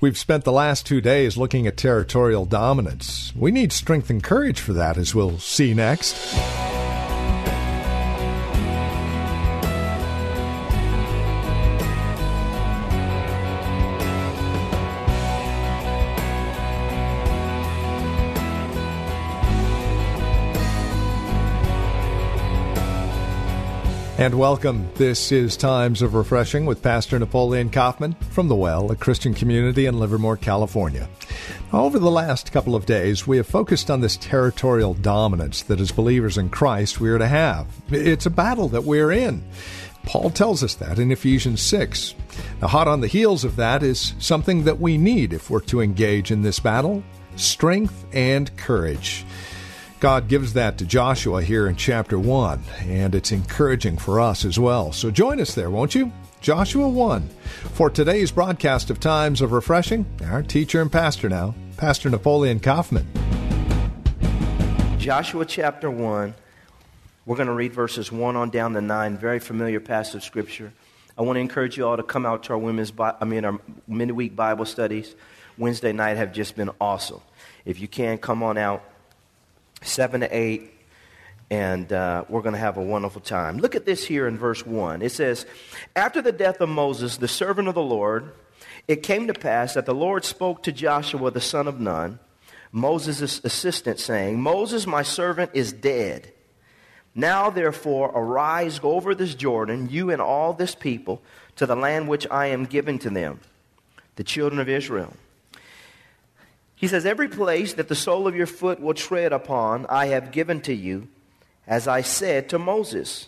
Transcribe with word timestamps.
We've 0.00 0.16
spent 0.16 0.44
the 0.44 0.52
last 0.52 0.86
two 0.86 1.00
days 1.00 1.36
looking 1.36 1.66
at 1.66 1.76
territorial 1.76 2.46
dominance. 2.46 3.32
We 3.34 3.50
need 3.50 3.72
strength 3.72 4.10
and 4.10 4.22
courage 4.22 4.60
for 4.60 4.72
that, 4.74 4.96
as 4.96 5.12
we'll 5.12 5.38
see 5.38 5.74
next. 5.74 6.14
And 24.18 24.36
welcome. 24.36 24.90
This 24.96 25.30
is 25.30 25.56
Times 25.56 26.02
of 26.02 26.14
Refreshing 26.14 26.66
with 26.66 26.82
Pastor 26.82 27.20
Napoleon 27.20 27.70
Kaufman 27.70 28.14
from 28.32 28.48
The 28.48 28.56
Well, 28.56 28.90
a 28.90 28.96
Christian 28.96 29.32
community 29.32 29.86
in 29.86 30.00
Livermore, 30.00 30.36
California. 30.36 31.08
Over 31.72 32.00
the 32.00 32.10
last 32.10 32.50
couple 32.50 32.74
of 32.74 32.84
days, 32.84 33.28
we 33.28 33.36
have 33.36 33.46
focused 33.46 33.92
on 33.92 34.00
this 34.00 34.16
territorial 34.16 34.94
dominance 34.94 35.62
that 35.62 35.78
as 35.78 35.92
believers 35.92 36.36
in 36.36 36.48
Christ 36.50 36.98
we 36.98 37.10
are 37.10 37.18
to 37.18 37.28
have. 37.28 37.68
It's 37.90 38.26
a 38.26 38.30
battle 38.30 38.66
that 38.70 38.82
we're 38.82 39.12
in. 39.12 39.44
Paul 40.02 40.30
tells 40.30 40.64
us 40.64 40.74
that 40.74 40.98
in 40.98 41.12
Ephesians 41.12 41.62
6. 41.62 42.16
Now, 42.60 42.66
hot 42.66 42.88
on 42.88 43.02
the 43.02 43.06
heels 43.06 43.44
of 43.44 43.54
that 43.54 43.84
is 43.84 44.14
something 44.18 44.64
that 44.64 44.80
we 44.80 44.98
need 44.98 45.32
if 45.32 45.48
we're 45.48 45.60
to 45.60 45.80
engage 45.80 46.32
in 46.32 46.42
this 46.42 46.58
battle 46.58 47.04
strength 47.36 48.04
and 48.12 48.54
courage. 48.56 49.24
God 50.00 50.28
gives 50.28 50.52
that 50.52 50.78
to 50.78 50.84
Joshua 50.84 51.42
here 51.42 51.66
in 51.66 51.74
chapter 51.74 52.20
1, 52.20 52.62
and 52.82 53.16
it's 53.16 53.32
encouraging 53.32 53.98
for 53.98 54.20
us 54.20 54.44
as 54.44 54.56
well. 54.56 54.92
So 54.92 55.10
join 55.10 55.40
us 55.40 55.56
there, 55.56 55.70
won't 55.70 55.96
you? 55.96 56.12
Joshua 56.40 56.88
1. 56.88 57.28
For 57.72 57.90
today's 57.90 58.30
broadcast 58.30 58.90
of 58.90 59.00
Times 59.00 59.40
of 59.40 59.50
Refreshing, 59.50 60.06
our 60.26 60.44
teacher 60.44 60.80
and 60.80 60.92
pastor 60.92 61.28
now, 61.28 61.56
Pastor 61.76 62.10
Napoleon 62.10 62.60
Kaufman. 62.60 63.08
Joshua 64.98 65.44
chapter 65.44 65.90
1. 65.90 66.32
We're 67.26 67.36
going 67.36 67.48
to 67.48 67.52
read 67.52 67.72
verses 67.72 68.12
1 68.12 68.36
on 68.36 68.50
down 68.50 68.74
to 68.74 68.80
9. 68.80 69.18
Very 69.18 69.40
familiar 69.40 69.80
passage 69.80 70.14
of 70.14 70.22
Scripture. 70.22 70.72
I 71.18 71.22
want 71.22 71.38
to 71.38 71.40
encourage 71.40 71.76
you 71.76 71.84
all 71.84 71.96
to 71.96 72.04
come 72.04 72.24
out 72.24 72.44
to 72.44 72.52
our 72.52 72.58
women's, 72.58 72.92
I 73.00 73.24
mean, 73.24 73.44
our 73.44 73.58
midweek 73.88 74.36
Bible 74.36 74.64
studies. 74.64 75.16
Wednesday 75.56 75.92
night 75.92 76.18
have 76.18 76.32
just 76.32 76.54
been 76.54 76.70
awesome. 76.80 77.20
If 77.64 77.80
you 77.80 77.88
can, 77.88 78.18
come 78.18 78.44
on 78.44 78.56
out. 78.56 78.84
7 79.82 80.20
to 80.20 80.36
8, 80.36 80.70
and 81.50 81.92
uh, 81.92 82.24
we're 82.28 82.42
going 82.42 82.54
to 82.54 82.60
have 82.60 82.76
a 82.76 82.82
wonderful 82.82 83.20
time. 83.20 83.58
Look 83.58 83.74
at 83.74 83.86
this 83.86 84.04
here 84.04 84.26
in 84.26 84.36
verse 84.36 84.66
1. 84.66 85.02
It 85.02 85.12
says, 85.12 85.46
After 85.96 86.20
the 86.20 86.32
death 86.32 86.60
of 86.60 86.68
Moses, 86.68 87.16
the 87.16 87.28
servant 87.28 87.68
of 87.68 87.74
the 87.74 87.82
Lord, 87.82 88.32
it 88.86 89.02
came 89.02 89.26
to 89.26 89.34
pass 89.34 89.74
that 89.74 89.86
the 89.86 89.94
Lord 89.94 90.24
spoke 90.24 90.62
to 90.64 90.72
Joshua 90.72 91.30
the 91.30 91.40
son 91.40 91.68
of 91.68 91.80
Nun, 91.80 92.18
Moses' 92.70 93.42
assistant, 93.44 93.98
saying, 93.98 94.40
Moses, 94.40 94.86
my 94.86 95.02
servant, 95.02 95.50
is 95.54 95.72
dead. 95.72 96.32
Now, 97.14 97.50
therefore, 97.50 98.12
arise, 98.14 98.78
go 98.78 98.92
over 98.92 99.14
this 99.14 99.34
Jordan, 99.34 99.88
you 99.90 100.10
and 100.10 100.20
all 100.20 100.52
this 100.52 100.74
people, 100.74 101.22
to 101.56 101.66
the 101.66 101.74
land 101.74 102.08
which 102.08 102.26
I 102.30 102.46
am 102.46 102.66
giving 102.66 102.98
to 103.00 103.10
them, 103.10 103.40
the 104.16 104.24
children 104.24 104.60
of 104.60 104.68
Israel. 104.68 105.14
He 106.78 106.86
says, 106.86 107.04
Every 107.04 107.28
place 107.28 107.74
that 107.74 107.88
the 107.88 107.96
sole 107.96 108.28
of 108.28 108.36
your 108.36 108.46
foot 108.46 108.80
will 108.80 108.94
tread 108.94 109.32
upon, 109.32 109.84
I 109.88 110.06
have 110.06 110.30
given 110.30 110.60
to 110.60 110.72
you, 110.72 111.08
as 111.66 111.88
I 111.88 112.02
said 112.02 112.48
to 112.50 112.58
Moses. 112.58 113.26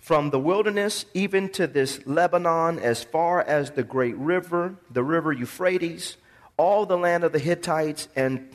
From 0.00 0.30
the 0.30 0.40
wilderness 0.40 1.04
even 1.14 1.48
to 1.50 1.68
this 1.68 2.04
Lebanon, 2.06 2.80
as 2.80 3.04
far 3.04 3.40
as 3.40 3.70
the 3.70 3.84
great 3.84 4.16
river, 4.16 4.74
the 4.90 5.04
river 5.04 5.32
Euphrates, 5.32 6.16
all 6.56 6.86
the 6.86 6.98
land 6.98 7.22
of 7.22 7.30
the 7.30 7.38
Hittites, 7.38 8.08
and, 8.16 8.48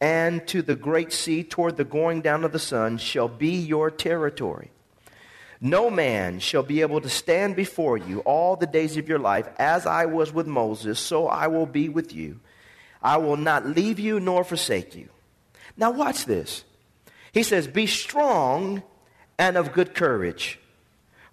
and 0.00 0.46
to 0.46 0.62
the 0.62 0.76
great 0.76 1.12
sea 1.12 1.42
toward 1.42 1.76
the 1.76 1.84
going 1.84 2.20
down 2.20 2.44
of 2.44 2.52
the 2.52 2.58
sun, 2.60 2.98
shall 2.98 3.28
be 3.28 3.56
your 3.56 3.90
territory. 3.90 4.70
No 5.60 5.90
man 5.90 6.38
shall 6.38 6.62
be 6.62 6.82
able 6.82 7.00
to 7.00 7.08
stand 7.08 7.56
before 7.56 7.96
you 7.96 8.20
all 8.20 8.54
the 8.54 8.66
days 8.66 8.96
of 8.96 9.08
your 9.08 9.18
life. 9.18 9.48
As 9.58 9.86
I 9.86 10.06
was 10.06 10.32
with 10.32 10.46
Moses, 10.46 11.00
so 11.00 11.26
I 11.26 11.48
will 11.48 11.66
be 11.66 11.88
with 11.88 12.14
you 12.14 12.38
I 13.02 13.16
will 13.16 13.36
not 13.36 13.66
leave 13.66 13.98
you 13.98 14.20
nor 14.20 14.44
forsake 14.44 14.94
you. 14.94 15.08
Now, 15.76 15.90
watch 15.90 16.24
this. 16.26 16.64
He 17.32 17.42
says, 17.42 17.66
Be 17.66 17.86
strong 17.86 18.82
and 19.38 19.56
of 19.56 19.72
good 19.72 19.94
courage. 19.94 20.58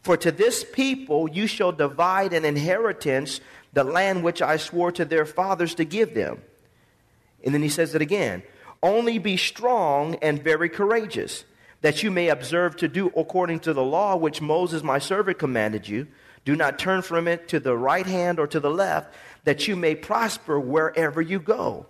For 0.01 0.15
to 0.17 0.31
this 0.31 0.63
people 0.63 1.29
you 1.29 1.47
shall 1.47 1.73
divide 1.73 2.31
an 2.31 2.45
inheritance, 2.45 3.41
the 3.73 3.83
land 3.83 4.23
which 4.23 4.41
I 4.41 4.55
swore 4.57 4.91
to 4.93 5.03
their 5.03 5.25
fathers 5.25 5.75
to 5.75 5.85
give 5.85 6.13
them. 6.13 6.41
And 7.43 7.53
then 7.53 7.61
he 7.61 7.69
says 7.69 7.93
it 7.93 8.01
again 8.01 8.43
Only 8.81 9.17
be 9.17 9.35
strong 9.35 10.15
and 10.21 10.41
very 10.41 10.69
courageous, 10.69 11.43
that 11.81 12.03
you 12.03 12.11
may 12.11 12.29
observe 12.29 12.77
to 12.77 12.87
do 12.87 13.11
according 13.17 13.59
to 13.61 13.73
the 13.73 13.83
law 13.83 14.15
which 14.15 14.41
Moses 14.41 14.83
my 14.83 14.99
servant 14.99 15.39
commanded 15.39 15.87
you. 15.87 16.07
Do 16.45 16.55
not 16.55 16.79
turn 16.79 17.01
from 17.01 17.27
it 17.27 17.49
to 17.49 17.59
the 17.59 17.75
right 17.75 18.05
hand 18.05 18.39
or 18.39 18.47
to 18.47 18.61
the 18.61 18.71
left 18.71 19.13
that 19.47 19.65
you 19.65 19.77
may 19.77 19.95
prosper 19.95 20.59
wherever 20.59 21.21
you 21.21 21.39
go. 21.39 21.85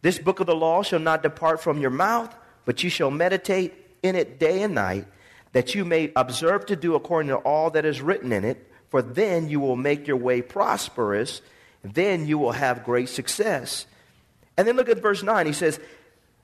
This 0.00 0.18
book 0.18 0.40
of 0.40 0.46
the 0.46 0.54
law 0.54 0.82
shall 0.82 0.98
not 0.98 1.22
depart 1.22 1.62
from 1.62 1.78
your 1.78 1.90
mouth, 1.90 2.34
but 2.64 2.82
you 2.82 2.88
shall 2.88 3.10
meditate 3.10 3.74
in 4.02 4.16
it 4.16 4.40
day 4.40 4.62
and 4.62 4.74
night, 4.74 5.04
that 5.52 5.74
you 5.74 5.84
may 5.84 6.10
observe 6.16 6.64
to 6.64 6.76
do 6.76 6.94
according 6.94 7.28
to 7.28 7.36
all 7.36 7.68
that 7.72 7.84
is 7.84 8.00
written 8.00 8.32
in 8.32 8.46
it, 8.46 8.66
for 8.88 9.02
then 9.02 9.50
you 9.50 9.60
will 9.60 9.76
make 9.76 10.06
your 10.06 10.16
way 10.16 10.40
prosperous, 10.40 11.42
then 11.82 12.26
you 12.26 12.38
will 12.38 12.52
have 12.52 12.82
great 12.82 13.10
success. 13.10 13.84
And 14.56 14.66
then 14.66 14.76
look 14.76 14.88
at 14.88 15.02
verse 15.02 15.22
9. 15.22 15.44
He 15.44 15.52
says, 15.52 15.78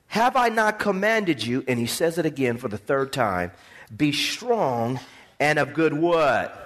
Have 0.08 0.36
I 0.36 0.50
not 0.50 0.78
commanded 0.78 1.42
you? 1.46 1.64
And 1.66 1.78
he 1.78 1.86
says 1.86 2.18
it 2.18 2.26
again 2.26 2.58
for 2.58 2.68
the 2.68 2.76
third 2.76 3.10
time 3.10 3.52
be 3.96 4.12
strong 4.12 5.00
and 5.40 5.58
of 5.58 5.72
good 5.72 5.94
what? 5.94 6.65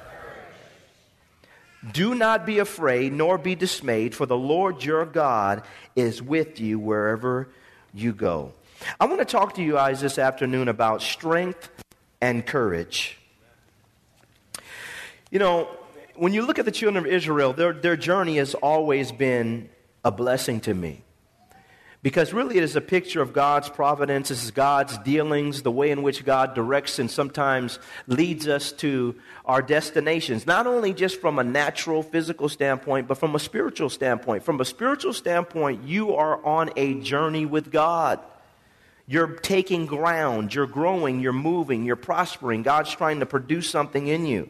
Do 1.93 2.15
not 2.15 2.45
be 2.45 2.59
afraid, 2.59 3.13
nor 3.13 3.39
be 3.39 3.55
dismayed, 3.55 4.15
for 4.15 4.27
the 4.27 4.37
Lord 4.37 4.85
your 4.85 5.07
God 5.07 5.63
is 5.97 6.23
with 6.23 6.61
you 6.61 6.79
wherever 6.79 7.49
you 7.95 8.13
go. 8.13 8.53
I 8.99 9.07
want 9.07 9.21
to 9.21 9.25
talk 9.25 9.55
to 9.55 9.63
you 9.63 9.73
guys 9.73 10.01
this 10.01 10.19
afternoon 10.19 10.69
about 10.69 11.03
strength 11.03 11.71
and 12.21 12.47
courage. 12.47 13.19
You 15.31 15.39
know, 15.39 15.69
when 16.17 16.35
you 16.35 16.43
look 16.43 16.59
at 16.59 16.65
the 16.65 16.73
children 16.73 17.05
of 17.05 17.11
Israel, 17.11 17.53
their, 17.53 17.73
their 17.73 17.97
journey 17.97 18.37
has 18.37 18.55
always 18.55 19.11
been 19.13 19.71
a 20.05 20.11
blessing 20.11 20.61
to 20.61 20.75
me. 20.75 21.03
Because 22.03 22.33
really, 22.33 22.57
it 22.57 22.63
is 22.63 22.77
a 22.77 22.81
picture 22.81 23.21
of 23.21 23.35
God's 23.35 23.69
providence, 23.69 24.31
this 24.31 24.43
is 24.43 24.51
God's 24.51 24.97
dealings, 24.99 25.61
the 25.61 25.71
way 25.71 25.91
in 25.91 26.03
which 26.03 26.25
God 26.25 26.55
directs 26.55 26.99
and 26.99 27.11
sometimes 27.11 27.79
leads 28.07 28.49
us 28.49 28.73
to 28.73 29.17
our 29.45 29.61
destinations, 29.61 30.47
not 30.47 30.67
only 30.67 30.95
just 30.95 31.21
from 31.21 31.39
a 31.39 31.45
natural, 31.45 32.03
physical 32.03 32.49
standpoint, 32.49 33.07
but 33.07 33.19
from 33.19 33.35
a 33.35 33.39
spiritual 33.39 33.91
standpoint. 33.91 34.45
From 34.45 34.63
a 34.63 34.65
spiritual 34.65 35.13
standpoint, 35.13 35.85
you 35.85 36.15
are 36.15 36.43
on 36.43 36.71
a 36.75 36.95
journey 37.01 37.45
with 37.45 37.71
God. 37.71 38.19
You're 39.07 39.35
taking 39.37 39.85
ground, 39.85 40.55
you're 40.55 40.67
growing, 40.67 41.21
you're 41.21 41.35
moving, 41.35 41.85
you're 41.85 41.97
prospering. 41.97 42.63
God's 42.63 42.93
trying 42.95 43.21
to 43.21 43.27
produce 43.27 43.69
something 43.69 44.07
in 44.07 44.25
you. 44.25 44.49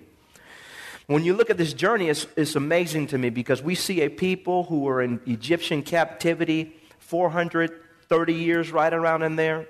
When 1.08 1.24
you 1.24 1.34
look 1.34 1.50
at 1.50 1.56
this 1.56 1.72
journey, 1.72 2.10
it's, 2.10 2.28
it's 2.36 2.54
amazing 2.54 3.08
to 3.08 3.18
me 3.18 3.30
because 3.30 3.60
we 3.60 3.74
see 3.74 4.02
a 4.02 4.08
people 4.08 4.62
who 4.64 4.86
are 4.86 5.02
in 5.02 5.18
Egyptian 5.26 5.82
captivity 5.82 6.76
430 7.10 8.34
years 8.34 8.70
right 8.70 8.94
around 8.94 9.24
in 9.24 9.34
there. 9.34 9.66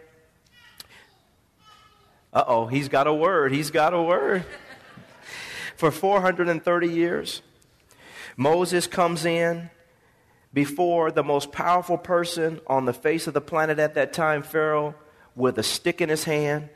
Uh 2.34 2.44
oh, 2.46 2.66
he's 2.66 2.90
got 2.90 3.06
a 3.06 3.14
word. 3.14 3.50
He's 3.50 3.70
got 3.70 3.94
a 3.94 4.02
word. 4.02 4.44
For 5.76 5.90
430 5.90 6.88
years, 6.88 7.40
Moses 8.36 8.86
comes 8.86 9.24
in 9.24 9.70
before 10.52 11.10
the 11.10 11.24
most 11.24 11.50
powerful 11.50 11.96
person 11.96 12.60
on 12.66 12.84
the 12.84 12.92
face 12.92 13.26
of 13.26 13.32
the 13.32 13.40
planet 13.40 13.78
at 13.78 13.94
that 13.94 14.12
time, 14.12 14.42
Pharaoh, 14.42 14.94
with 15.34 15.58
a 15.58 15.62
stick 15.62 16.02
in 16.02 16.10
his 16.10 16.24
hand, 16.24 16.68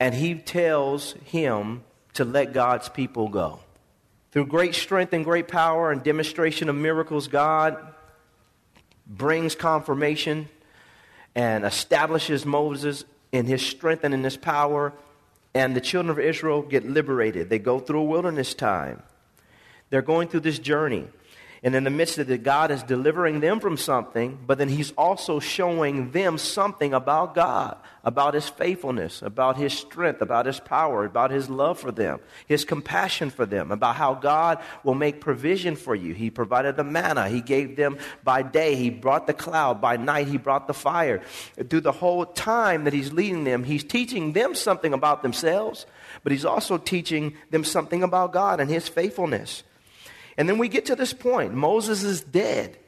and 0.00 0.12
he 0.12 0.34
tells 0.34 1.12
him 1.24 1.84
to 2.14 2.24
let 2.24 2.52
God's 2.52 2.88
people 2.88 3.28
go. 3.28 3.60
Through 4.32 4.46
great 4.46 4.74
strength 4.74 5.12
and 5.12 5.24
great 5.24 5.46
power 5.46 5.92
and 5.92 6.02
demonstration 6.02 6.68
of 6.68 6.74
miracles, 6.74 7.28
God 7.28 7.94
brings 9.06 9.54
confirmation 9.54 10.48
and 11.34 11.64
establishes 11.64 12.46
Moses 12.46 13.04
in 13.32 13.46
his 13.46 13.62
strength 13.62 14.04
and 14.04 14.14
in 14.14 14.24
his 14.24 14.36
power. 14.36 14.92
And 15.54 15.76
the 15.76 15.80
children 15.80 16.10
of 16.10 16.18
Israel 16.18 16.62
get 16.62 16.88
liberated. 16.88 17.48
They 17.48 17.58
go 17.58 17.78
through 17.78 18.00
a 18.00 18.04
wilderness 18.04 18.54
time. 18.54 19.02
They're 19.90 20.02
going 20.02 20.28
through 20.28 20.40
this 20.40 20.58
journey. 20.58 21.06
And 21.64 21.74
in 21.74 21.84
the 21.84 21.90
midst 21.90 22.18
of 22.18 22.30
it, 22.30 22.42
God 22.42 22.70
is 22.70 22.82
delivering 22.82 23.40
them 23.40 23.58
from 23.58 23.78
something, 23.78 24.38
but 24.46 24.58
then 24.58 24.68
He's 24.68 24.92
also 24.98 25.40
showing 25.40 26.10
them 26.10 26.36
something 26.36 26.92
about 26.92 27.34
God, 27.34 27.78
about 28.04 28.34
His 28.34 28.46
faithfulness, 28.46 29.22
about 29.22 29.56
His 29.56 29.72
strength, 29.72 30.20
about 30.20 30.44
His 30.44 30.60
power, 30.60 31.06
about 31.06 31.30
His 31.30 31.48
love 31.48 31.78
for 31.78 31.90
them, 31.90 32.20
His 32.46 32.66
compassion 32.66 33.30
for 33.30 33.46
them, 33.46 33.72
about 33.72 33.96
how 33.96 34.12
God 34.12 34.58
will 34.82 34.94
make 34.94 35.22
provision 35.22 35.74
for 35.74 35.94
you. 35.94 36.12
He 36.12 36.28
provided 36.28 36.76
the 36.76 36.84
manna. 36.84 37.30
He 37.30 37.40
gave 37.40 37.76
them 37.76 37.96
by 38.22 38.42
day. 38.42 38.74
He 38.74 38.90
brought 38.90 39.26
the 39.26 39.32
cloud. 39.32 39.80
By 39.80 39.96
night, 39.96 40.28
He 40.28 40.36
brought 40.36 40.66
the 40.66 40.74
fire. 40.74 41.22
Through 41.70 41.80
the 41.80 41.92
whole 41.92 42.26
time 42.26 42.84
that 42.84 42.92
He's 42.92 43.10
leading 43.10 43.44
them, 43.44 43.64
He's 43.64 43.84
teaching 43.84 44.34
them 44.34 44.54
something 44.54 44.92
about 44.92 45.22
themselves, 45.22 45.86
but 46.22 46.30
He's 46.30 46.44
also 46.44 46.76
teaching 46.76 47.38
them 47.50 47.64
something 47.64 48.02
about 48.02 48.34
God 48.34 48.60
and 48.60 48.68
His 48.68 48.86
faithfulness. 48.86 49.62
And 50.36 50.48
then 50.48 50.58
we 50.58 50.68
get 50.68 50.86
to 50.86 50.96
this 50.96 51.12
point 51.12 51.54
Moses 51.54 52.02
is 52.02 52.20
dead, 52.20 52.78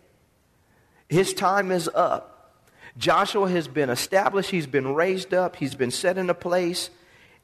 his 1.08 1.32
time 1.32 1.70
is 1.70 1.88
up. 1.94 2.32
Joshua 2.98 3.50
has 3.50 3.68
been 3.68 3.90
established, 3.90 4.50
he's 4.50 4.66
been 4.66 4.94
raised 4.94 5.34
up, 5.34 5.56
he's 5.56 5.74
been 5.74 5.90
set 5.90 6.16
in 6.18 6.30
a 6.30 6.34
place. 6.34 6.90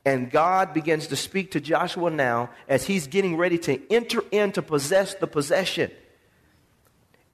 And 0.04 0.30
God 0.30 0.74
begins 0.74 1.06
to 1.08 1.16
speak 1.16 1.52
to 1.52 1.60
Joshua 1.60 2.10
now 2.10 2.50
as 2.66 2.84
he's 2.84 3.06
getting 3.06 3.36
ready 3.36 3.58
to 3.58 3.80
enter 3.92 4.24
in 4.32 4.50
to 4.52 4.62
possess 4.62 5.14
the 5.14 5.28
possession. 5.28 5.92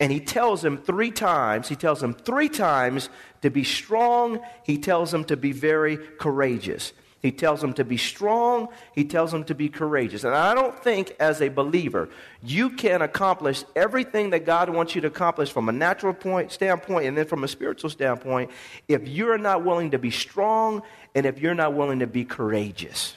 And 0.01 0.13
he 0.13 0.21
tells 0.21 0.65
him 0.65 0.77
three 0.79 1.11
times, 1.11 1.69
he 1.69 1.77
tells 1.77 2.03
him 2.03 2.15
three 2.15 2.49
times 2.49 3.09
to 3.43 3.51
be 3.51 3.65
strong, 3.65 4.41
he 4.65 4.79
tells 4.79 5.13
him 5.13 5.25
to 5.25 5.37
be 5.37 5.53
very 5.53 5.97
courageous. 5.97 6.93
He 7.21 7.33
tells 7.33 7.61
them 7.61 7.73
to 7.75 7.85
be 7.85 7.97
strong. 7.97 8.69
He 8.95 9.05
tells 9.05 9.33
them 9.33 9.43
to 9.45 9.55
be 9.55 9.69
courageous. 9.69 10.23
And 10.23 10.35
I 10.35 10.55
don't 10.55 10.79
think, 10.79 11.17
as 11.19 11.43
a 11.43 11.49
believer, 11.49 12.09
you 12.43 12.71
can 12.71 13.03
accomplish 13.03 13.65
everything 13.75 14.31
that 14.31 14.47
God 14.47 14.71
wants 14.71 14.95
you 14.95 15.01
to 15.01 15.09
accomplish 15.09 15.51
from 15.51 15.69
a 15.69 15.73
natural 15.73 16.15
point, 16.15 16.53
standpoint 16.53 17.07
and 17.07 17.19
then 17.19 17.27
from 17.27 17.43
a 17.43 17.49
spiritual 17.49 17.91
standpoint 17.91 18.51
if 18.87 19.09
you're 19.09 19.39
not 19.39 19.65
willing 19.65 19.91
to 19.91 19.99
be 19.99 20.13
strong 20.13 20.83
and 21.15 21.27
if 21.27 21.41
you're 21.41 21.55
not 21.55 21.75
willing 21.75 21.99
to 21.99 22.07
be 22.07 22.25
courageous. 22.25 23.15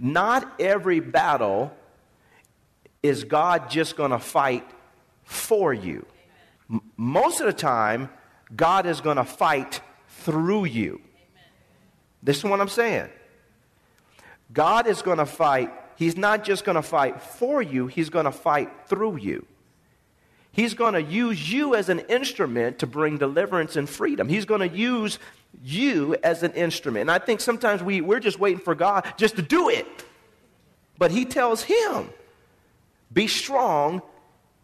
Not 0.00 0.52
every 0.58 0.98
battle 0.98 1.72
is 3.02 3.24
God 3.24 3.70
just 3.70 3.96
going 3.96 4.10
to 4.10 4.18
fight 4.18 4.68
for 5.22 5.72
you. 5.72 6.04
Most 6.96 7.40
of 7.40 7.46
the 7.46 7.52
time, 7.52 8.10
God 8.54 8.86
is 8.86 9.00
going 9.00 9.16
to 9.18 9.24
fight 9.24 9.80
through 10.08 10.64
you. 10.64 11.00
This 12.22 12.38
is 12.38 12.44
what 12.44 12.60
I'm 12.60 12.68
saying. 12.68 13.08
God 14.52 14.86
is 14.86 15.02
going 15.02 15.18
to 15.18 15.26
fight. 15.26 15.72
He's 15.96 16.16
not 16.16 16.44
just 16.44 16.64
going 16.64 16.76
to 16.76 16.82
fight 16.82 17.22
for 17.22 17.62
you, 17.62 17.86
He's 17.86 18.10
going 18.10 18.24
to 18.24 18.32
fight 18.32 18.70
through 18.86 19.16
you. 19.16 19.46
He's 20.52 20.74
going 20.74 20.94
to 20.94 21.02
use 21.02 21.52
you 21.52 21.76
as 21.76 21.88
an 21.88 22.00
instrument 22.00 22.80
to 22.80 22.86
bring 22.86 23.18
deliverance 23.18 23.76
and 23.76 23.88
freedom. 23.88 24.28
He's 24.28 24.44
going 24.44 24.68
to 24.68 24.76
use 24.76 25.20
you 25.62 26.16
as 26.24 26.42
an 26.42 26.52
instrument. 26.52 27.02
And 27.02 27.10
I 27.10 27.18
think 27.18 27.40
sometimes 27.40 27.82
we, 27.82 28.00
we're 28.00 28.20
just 28.20 28.40
waiting 28.40 28.58
for 28.58 28.74
God 28.74 29.06
just 29.16 29.36
to 29.36 29.42
do 29.42 29.68
it. 29.68 29.86
But 30.98 31.12
He 31.12 31.24
tells 31.24 31.62
him, 31.62 32.10
be 33.12 33.28
strong 33.28 34.02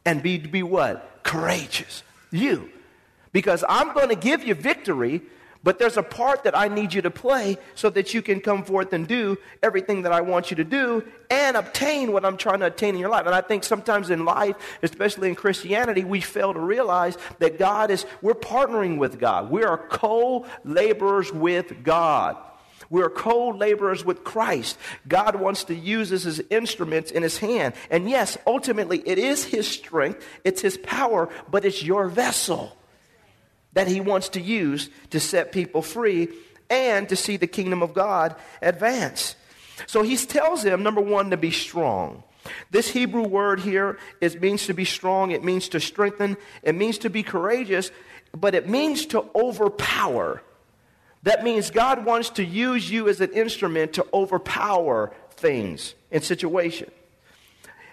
and 0.05 0.23
be, 0.23 0.39
be 0.39 0.63
what? 0.63 1.21
Courageous. 1.23 2.03
You. 2.33 2.71
Because 3.33 3.65
I'm 3.69 3.95
going 3.95 4.09
to 4.09 4.17
give 4.17 4.43
you 4.43 4.55
victory 4.55 5.23
but 5.63 5.79
there's 5.79 5.97
a 5.97 6.03
part 6.03 6.45
that 6.45 6.57
I 6.57 6.69
need 6.69 6.95
you 6.95 7.03
to 7.03 7.11
play 7.11 7.59
so 7.75 7.91
that 7.91 8.15
you 8.15 8.23
can 8.23 8.41
come 8.41 8.65
forth 8.65 8.93
and 8.93 9.07
do 9.07 9.37
everything 9.63 10.03
that 10.03 10.13
I 10.13 10.21
want 10.21 10.51
you 10.51 10.57
to 10.57 10.65
do 10.65 11.05
and 11.31 11.57
obtain 11.57 12.13
what 12.13 12.25
I'm 12.25 12.37
trying 12.37 12.61
to 12.61 12.67
attain 12.67 12.95
in 12.95 13.01
your 13.01 13.11
life. 13.11 13.27
And 13.27 13.35
I 13.35 13.41
think 13.41 13.65
sometimes 13.65 14.11
in 14.11 14.25
life, 14.25 14.57
especially 14.83 15.29
in 15.29 15.35
Christianity, 15.35 16.05
we 16.05 16.21
fail 16.21 16.55
to 16.55 16.61
realize 16.61 17.17
that 17.39 17.59
God 17.59 17.91
is, 17.91 18.07
we're 18.23 18.35
partnering 18.35 18.99
with 18.99 19.19
God. 19.19 19.51
We 19.51 19.65
are 19.65 19.79
co 19.79 20.47
laborers 20.65 21.33
with 21.33 21.83
God. 21.83 22.37
We're 22.91 23.11
co 23.11 23.49
laborers 23.49 24.05
with 24.05 24.25
Christ. 24.25 24.79
God 25.09 25.37
wants 25.37 25.65
to 25.65 25.75
use 25.75 26.13
us 26.13 26.27
as 26.27 26.41
instruments 26.51 27.11
in 27.11 27.23
His 27.23 27.39
hand. 27.39 27.75
And 27.91 28.09
yes, 28.09 28.39
ultimately, 28.47 29.03
it 29.05 29.19
is 29.19 29.45
His 29.45 29.67
strength, 29.67 30.25
it's 30.45 30.61
His 30.61 30.79
power, 30.79 31.29
but 31.51 31.65
it's 31.65 31.83
your 31.83 32.09
vessel 32.09 32.77
that 33.77 33.89
he 33.89 34.01
wants 34.01 34.31
to 34.31 34.41
use 34.41 34.89
to 35.11 35.21
set 35.21 35.53
people 35.53 35.83
free 35.83 36.31
and 36.71 37.11
to 37.11 37.15
see 37.15 37.37
the 37.37 37.47
kingdom 37.47 37.83
of 37.83 37.93
God 37.93 38.35
advance. 38.63 39.37
So 39.87 40.03
he 40.03 40.17
tells 40.17 40.63
them, 40.63 40.83
number 40.83 41.03
one, 41.03 41.29
to 41.29 41.37
be 41.37 41.51
strong. 41.51 42.23
This 42.71 42.89
Hebrew 42.89 43.25
word 43.25 43.61
here 43.61 43.99
it 44.23 44.41
means 44.41 44.65
to 44.67 44.73
be 44.73 44.87
strong, 44.87 45.31
it 45.31 45.45
means 45.45 45.69
to 45.69 45.81
strengthen, 45.81 46.39
it 46.63 46.75
means 46.75 46.97
to 46.99 47.11
be 47.11 47.23
courageous, 47.23 47.91
but 48.35 48.55
it 48.55 48.67
means 48.67 49.05
to 49.07 49.27
overpower. 49.35 50.43
That 51.25 51.45
means 51.45 51.71
God 51.71 52.07
wants 52.07 52.31
to 52.31 52.45
use 52.45 52.91
you 52.91 53.11
as 53.11 53.21
an 53.21 53.33
instrument 53.33 53.93
to 53.95 54.07
overpower 54.15 55.13
things 55.33 55.95
and 56.11 56.25
situation. 56.25 56.91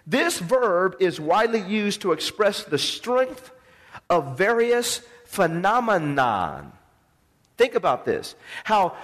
This 0.08 0.40
verb 0.40 0.96
is 1.02 1.20
widely 1.20 1.60
used 1.62 2.04
to 2.04 2.14
express 2.14 2.64
the 2.64 2.78
strength 2.78 3.52
of 4.10 4.38
various 4.38 5.02
phenomenon. 5.34 6.72
Think 7.58 7.76
about 7.76 8.06
this. 8.06 8.36
How 8.64 8.96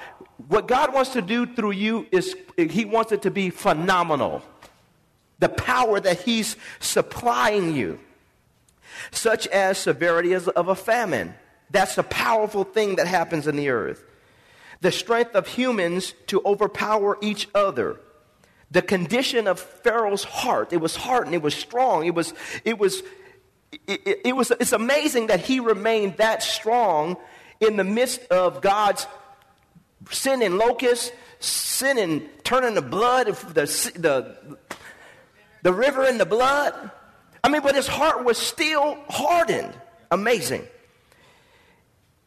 what 0.47 0.67
God 0.67 0.93
wants 0.93 1.11
to 1.13 1.21
do 1.21 1.45
through 1.45 1.71
you 1.71 2.07
is 2.11 2.35
He 2.57 2.85
wants 2.85 3.11
it 3.11 3.23
to 3.23 3.31
be 3.31 3.49
phenomenal. 3.49 4.41
The 5.39 5.49
power 5.49 5.99
that 5.99 6.21
He's 6.21 6.55
supplying 6.79 7.75
you, 7.75 7.99
such 9.11 9.47
as 9.47 9.77
severity 9.77 10.33
of 10.33 10.67
a 10.67 10.75
famine. 10.75 11.33
That's 11.71 11.97
a 11.97 12.03
powerful 12.03 12.63
thing 12.63 12.95
that 12.95 13.07
happens 13.07 13.47
in 13.47 13.55
the 13.55 13.69
earth. 13.69 14.03
The 14.81 14.91
strength 14.91 15.35
of 15.35 15.47
humans 15.47 16.13
to 16.27 16.41
overpower 16.45 17.17
each 17.21 17.47
other. 17.53 17.99
The 18.71 18.81
condition 18.81 19.47
of 19.47 19.59
Pharaoh's 19.59 20.23
heart. 20.23 20.73
It 20.73 20.81
was 20.81 20.95
hardened. 20.95 21.35
It 21.35 21.41
was 21.41 21.55
strong. 21.55 22.05
It 22.05 22.15
was, 22.15 22.33
it 22.63 22.77
was 22.79 23.03
it, 23.71 24.21
it, 24.25 24.36
was, 24.36 24.51
it's 24.51 24.71
amazing 24.71 25.27
that 25.27 25.41
he 25.41 25.60
remained 25.60 26.17
that 26.17 26.43
strong 26.43 27.17
in 27.60 27.75
the 27.77 27.84
midst 27.84 28.22
of 28.27 28.62
God's 28.62 29.05
sending 30.12 30.58
locusts, 30.58 31.12
sending, 31.39 32.27
turning 32.43 32.75
the 32.75 32.82
blood, 32.82 33.27
the, 33.27 33.65
the, 33.96 34.58
the 35.62 35.74
river 35.74 36.05
in 36.05 36.17
the 36.17 36.25
blood. 36.25 36.91
I 37.43 37.50
mean, 37.50 37.62
but 37.62 37.75
his 37.75 37.88
heart 37.88 38.25
was 38.25 38.38
still 38.38 38.98
hardened. 39.10 39.74
Amazing. 40.12 40.67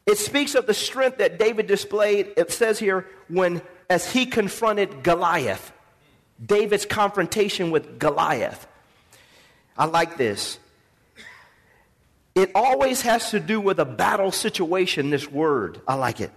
It 0.07 0.19
speaks 0.19 0.55
of 0.55 0.67
the 0.67 0.75
strength 0.75 1.19
that 1.19 1.39
David 1.39 1.67
displayed. 1.67 2.33
It 2.37 2.53
says 2.53 2.79
here, 2.79 3.07
when 3.29 3.63
as 3.89 4.11
he 4.11 4.27
confronted 4.27 5.03
Goliath, 5.03 5.73
David's 6.45 6.87
confrontation 6.87 7.71
with 7.71 7.99
Goliath. 7.99 8.67
I 9.77 9.85
like 9.85 10.17
this. 10.17 10.59
It 12.35 12.51
always 12.55 13.03
has 13.03 13.31
to 13.31 13.41
do 13.41 13.61
with 13.61 13.79
a 13.79 13.85
battle 13.85 14.33
situation, 14.33 15.11
this 15.11 15.31
word. 15.31 15.81
I 15.87 15.95
like 15.95 16.21
it. 16.21 16.31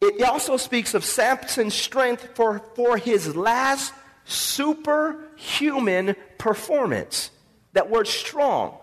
It 0.00 0.22
also 0.22 0.56
speaks 0.56 0.94
of 0.94 1.04
Samson's 1.04 1.74
strength 1.74 2.30
for, 2.34 2.60
for 2.74 2.96
his 2.96 3.36
last 3.36 3.92
superhuman 4.24 6.16
performance. 6.38 7.30
That 7.72 7.90
word 7.90 8.06
strong. 8.06 8.76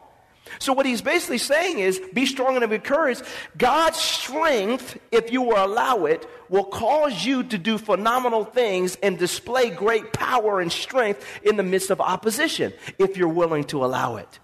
So, 0.60 0.74
what 0.74 0.86
he's 0.86 1.02
basically 1.02 1.40
saying 1.40 1.80
is 1.80 2.00
be 2.14 2.26
strong 2.26 2.56
and 2.56 2.70
be 2.70 2.80
courage. 2.80 3.20
God's 3.58 3.98
strength, 3.98 4.98
if 5.12 5.32
you 5.32 5.42
will 5.42 5.64
allow 5.64 6.06
it, 6.06 6.26
will 6.50 6.64
cause 6.64 7.26
you 7.26 7.44
to 7.44 7.58
do 7.58 7.78
phenomenal 7.78 8.46
things 8.46 8.96
and 9.04 9.18
display 9.18 9.70
great 9.70 10.14
power 10.14 10.62
and 10.62 10.72
strength 10.72 11.26
in 11.44 11.58
the 11.58 11.64
midst 11.64 11.90
of 11.90 12.00
opposition, 12.00 12.72
if 12.98 13.18
you're 13.18 13.28
willing 13.28 13.66
to 13.66 13.84
allow 13.84 14.16
it. 14.16 14.40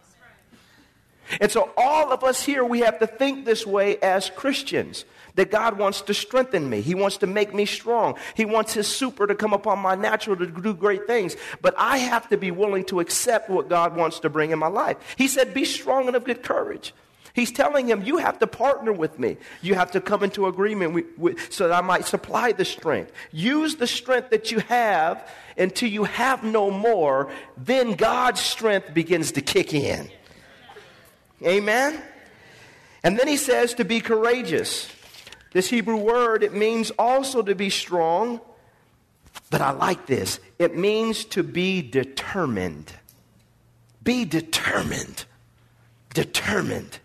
And 1.39 1.51
so, 1.51 1.71
all 1.77 2.11
of 2.11 2.23
us 2.23 2.43
here, 2.43 2.63
we 2.63 2.79
have 2.79 2.99
to 2.99 3.07
think 3.07 3.45
this 3.45 3.65
way 3.65 3.97
as 3.97 4.29
Christians 4.29 5.05
that 5.35 5.51
God 5.51 5.77
wants 5.77 6.01
to 6.01 6.13
strengthen 6.13 6.69
me. 6.69 6.81
He 6.81 6.95
wants 6.95 7.17
to 7.17 7.27
make 7.27 7.53
me 7.53 7.65
strong. 7.65 8.17
He 8.35 8.45
wants 8.45 8.73
His 8.73 8.87
super 8.87 9.25
to 9.27 9.35
come 9.35 9.53
upon 9.53 9.79
my 9.79 9.95
natural 9.95 10.35
to 10.37 10.47
do 10.47 10.73
great 10.73 11.07
things. 11.07 11.35
But 11.61 11.73
I 11.77 11.97
have 11.97 12.29
to 12.29 12.37
be 12.37 12.51
willing 12.51 12.85
to 12.85 12.99
accept 12.99 13.49
what 13.49 13.69
God 13.69 13.95
wants 13.95 14.19
to 14.19 14.29
bring 14.29 14.51
in 14.51 14.59
my 14.59 14.67
life. 14.67 14.97
He 15.17 15.27
said, 15.27 15.53
Be 15.53 15.65
strong 15.65 16.07
and 16.07 16.15
of 16.15 16.23
good 16.23 16.43
courage. 16.43 16.93
He's 17.33 17.51
telling 17.51 17.87
him, 17.87 18.03
You 18.03 18.17
have 18.17 18.37
to 18.39 18.47
partner 18.47 18.93
with 18.93 19.17
me. 19.17 19.37
You 19.61 19.73
have 19.73 19.91
to 19.91 20.01
come 20.01 20.23
into 20.23 20.45
agreement 20.45 20.93
with, 20.93 21.05
with, 21.17 21.51
so 21.51 21.67
that 21.67 21.73
I 21.73 21.81
might 21.81 22.05
supply 22.05 22.51
the 22.51 22.65
strength. 22.65 23.11
Use 23.31 23.75
the 23.75 23.87
strength 23.87 24.29
that 24.29 24.51
you 24.51 24.59
have 24.59 25.27
until 25.57 25.89
you 25.89 26.03
have 26.03 26.43
no 26.43 26.69
more. 26.69 27.31
Then 27.57 27.93
God's 27.93 28.39
strength 28.39 28.93
begins 28.93 29.31
to 29.33 29.41
kick 29.41 29.73
in. 29.73 30.09
Amen? 31.41 32.01
And 33.03 33.17
then 33.17 33.27
he 33.27 33.37
says 33.37 33.73
to 33.75 33.85
be 33.85 33.99
courageous. 33.99 34.89
This 35.51 35.69
Hebrew 35.69 35.97
word, 35.97 36.43
it 36.43 36.53
means 36.53 36.91
also 36.91 37.41
to 37.41 37.53
be 37.53 37.69
strong, 37.69 38.41
but 39.49 39.61
I 39.61 39.71
like 39.71 40.07
this. 40.07 40.39
It 40.57 40.75
means 40.75 41.25
to 41.25 41.43
be 41.43 41.81
determined. 41.81 42.91
Be 44.03 44.25
determined. 44.25 45.25
Determined. 46.13 46.99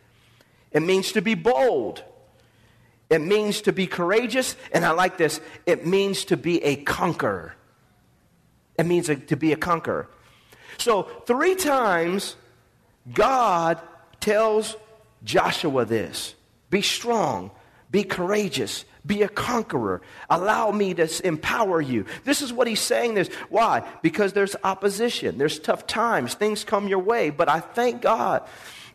It 0.73 0.81
means 0.81 1.13
to 1.13 1.23
be 1.23 1.35
bold. 1.35 2.03
It 3.11 3.21
means 3.21 3.63
to 3.63 3.73
be 3.73 3.87
courageous. 3.87 4.57
And 4.73 4.85
I 4.85 4.91
like 4.91 5.19
this. 5.19 5.41
It 5.67 5.87
means 5.87 6.25
to 6.27 6.37
be 6.37 6.63
a 6.65 6.77
conqueror. 6.77 7.55
It 8.79 8.87
means 8.87 9.07
to 9.09 9.37
be 9.37 9.53
a 9.53 9.57
conqueror. 9.57 10.09
So, 10.79 11.03
three 11.27 11.55
times, 11.55 12.37
God 13.13 13.81
tells 14.21 14.77
Joshua 15.25 15.85
this 15.85 16.35
be 16.71 16.83
strong, 16.83 17.51
be 17.91 18.05
courageous, 18.05 18.85
be 19.07 19.23
a 19.23 19.29
conqueror. 19.29 20.03
Allow 20.29 20.71
me 20.71 20.95
to 20.95 21.27
empower 21.27 21.81
you. 21.81 22.05
This 22.25 22.43
is 22.43 22.53
what 22.53 22.67
he's 22.67 22.81
saying 22.81 23.15
this. 23.15 23.29
Why? 23.49 23.89
Because 24.03 24.35
there's 24.35 24.55
opposition, 24.63 25.39
there's 25.39 25.59
tough 25.59 25.87
times, 25.87 26.35
things 26.35 26.65
come 26.65 26.89
your 26.89 26.99
way. 26.99 27.31
But 27.31 27.49
I 27.49 27.61
thank 27.61 28.03
God 28.03 28.47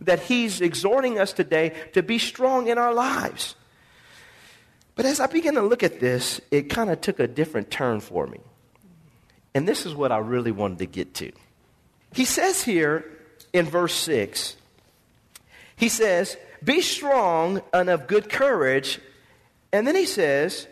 that 0.02 0.20
he's 0.20 0.62
exhorting 0.62 1.18
us 1.20 1.34
today 1.34 1.74
to 1.94 2.04
be 2.04 2.20
strong 2.20 2.68
in 2.68 2.78
our 2.78 2.94
lives. 2.94 3.56
But 4.96 5.06
as 5.06 5.20
I 5.20 5.28
began 5.28 5.56
to 5.56 5.64
look 5.64 5.82
at 5.82 6.00
this, 6.00 6.40
it 6.52 6.70
kind 6.70 6.92
of 6.92 7.02
took 7.02 7.20
a 7.20 7.28
different 7.28 7.72
turn 7.72 8.00
for 8.00 8.28
me. 8.28 8.40
And 9.56 9.68
this 9.68 9.86
is 9.86 9.96
what 9.96 10.12
I 10.12 10.18
really 10.18 10.52
wanted 10.52 10.80
to 10.80 10.86
get 10.86 11.16
to. 11.16 11.32
He 12.14 12.26
says 12.26 12.64
here 12.64 13.06
in 13.54 13.66
verse 13.66 13.96
6, 13.96 14.56
he 15.76 15.90
says, 15.90 16.38
Be 16.64 16.82
strong 16.82 17.62
and 17.74 17.90
of 17.90 18.08
good 18.08 18.30
courage. 18.30 19.00
And 19.72 19.88
then 19.88 19.96
he 19.96 20.06
says, 20.06 20.68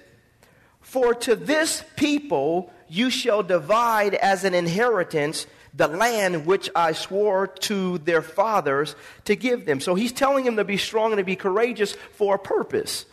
For 0.81 1.13
to 1.15 1.36
this 1.36 1.84
people 1.96 2.72
you 2.88 3.10
shall 3.10 3.43
divide 3.43 4.13
as 4.15 4.43
an 4.43 4.53
inheritance 4.53 5.48
the 5.74 5.88
land 5.88 6.46
which 6.46 6.70
I 6.75 6.91
swore 6.91 7.48
to 7.48 7.98
their 8.00 8.22
fathers 8.22 8.96
to 9.25 9.36
give 9.36 9.65
them. 9.65 9.79
So 9.79 9.96
he's 9.96 10.12
telling 10.12 10.46
them 10.46 10.58
to 10.58 10.65
be 10.65 10.77
strong 10.77 11.12
and 11.12 11.17
to 11.17 11.24
be 11.24 11.36
courageous 11.36 11.93
for 12.12 12.36
a 12.36 12.39
purpose. 12.39 13.05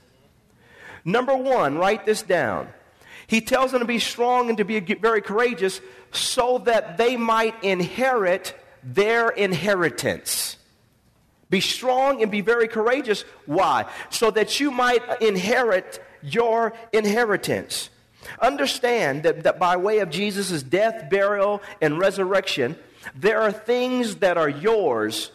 Number 1.04 1.36
one, 1.36 1.78
write 1.78 2.04
this 2.04 2.22
down. 2.22 2.68
He 3.26 3.40
tells 3.40 3.72
them 3.72 3.80
to 3.80 3.86
be 3.86 3.98
strong 3.98 4.48
and 4.48 4.58
to 4.58 4.64
be 4.64 4.80
very 4.80 5.22
courageous 5.22 5.80
so 6.12 6.58
that 6.58 6.98
they 6.98 7.16
might 7.16 7.62
inherit 7.62 8.54
their 8.82 9.28
inheritance. 9.28 10.57
Be 11.50 11.60
strong 11.60 12.22
and 12.22 12.30
be 12.30 12.40
very 12.40 12.68
courageous. 12.68 13.22
Why? 13.46 13.86
So 14.10 14.30
that 14.32 14.60
you 14.60 14.70
might 14.70 15.22
inherit 15.22 16.02
your 16.22 16.74
inheritance. 16.92 17.90
Understand 18.40 19.22
that, 19.22 19.44
that 19.44 19.58
by 19.58 19.76
way 19.76 20.00
of 20.00 20.10
Jesus' 20.10 20.62
death, 20.62 21.08
burial, 21.08 21.62
and 21.80 21.98
resurrection, 21.98 22.76
there 23.14 23.40
are 23.40 23.52
things 23.52 24.16
that 24.16 24.36
are 24.36 24.48
yours 24.48 25.30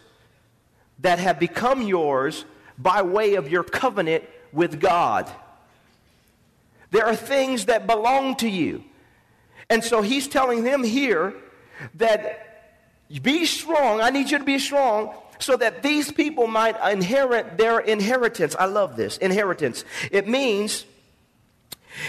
that 1.00 1.20
have 1.20 1.40
become 1.40 1.82
yours 1.82 2.46
by 2.78 3.02
way 3.02 3.36
of 3.36 3.50
your 3.50 3.64
covenant 3.64 4.24
with 4.52 4.80
God. 4.80 5.30
There 6.92 7.06
are 7.06 7.16
things 7.16 7.66
that 7.66 7.88
belong 7.88 8.36
to 8.38 8.50
you. 8.50 8.84
And 9.70 9.84
so 9.84 10.04
he's 10.04 10.28
telling 10.28 10.64
them 10.64 10.84
here 10.84 11.34
that 11.96 12.80
be 13.22 13.46
strong. 13.46 14.02
I 14.02 14.12
need 14.12 14.30
you 14.30 14.38
to 14.38 14.44
be 14.44 14.60
strong 14.60 15.16
so 15.44 15.58
that 15.58 15.84
these 15.84 16.12
people 16.12 16.48
might 16.48 16.76
inherit 16.92 17.58
their 17.58 17.80
inheritance. 17.80 18.56
I 18.58 18.66
love 18.66 18.96
this 18.96 19.18
inheritance. 19.18 19.84
It 20.12 20.28
means 20.28 20.86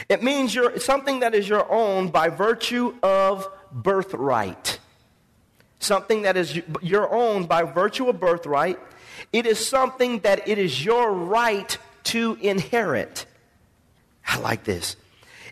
it 0.08 0.22
means 0.22 0.56
something 0.82 1.20
that 1.20 1.34
is 1.34 1.48
your 1.48 1.70
own 1.70 2.08
by 2.08 2.28
virtue 2.28 2.94
of 3.02 3.46
birthright. 3.70 4.78
Something 5.78 6.22
that 6.22 6.38
is 6.38 6.58
your 6.80 7.12
own 7.12 7.44
by 7.44 7.64
virtue 7.64 8.08
of 8.08 8.18
birthright. 8.18 8.78
It 9.32 9.46
is 9.46 9.64
something 9.64 10.20
that 10.20 10.48
it 10.48 10.56
is 10.56 10.82
your 10.84 11.12
right 11.12 11.76
to 12.04 12.38
inherit. 12.40 13.26
I 14.26 14.38
like 14.38 14.64
this. 14.64 14.96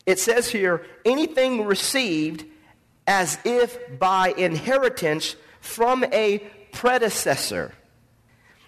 It 0.06 0.18
says 0.18 0.48
here 0.48 0.86
anything 1.04 1.66
received 1.66 2.46
as 3.06 3.38
if 3.44 3.98
by 3.98 4.32
inheritance 4.36 5.36
from 5.60 6.04
a 6.04 6.42
predecessor. 6.72 7.72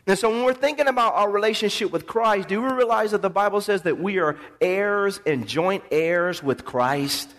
And 0.07 0.19
so 0.19 0.31
when 0.31 0.45
we're 0.45 0.53
thinking 0.53 0.87
about 0.87 1.15
our 1.15 1.31
relationship 1.31 1.91
with 1.91 2.07
Christ, 2.07 2.49
do 2.49 2.61
we 2.61 2.69
realize 2.69 3.13
that 3.13 3.23
the 3.23 3.31
Bible 3.31 3.61
says 3.61 3.83
that 3.83 3.99
we 3.99 4.19
are 4.19 4.37
heirs 4.61 5.19
and 5.27 5.49
joint 5.49 5.83
heirs 5.91 6.43
with 6.43 6.65
Christ? 6.65 7.35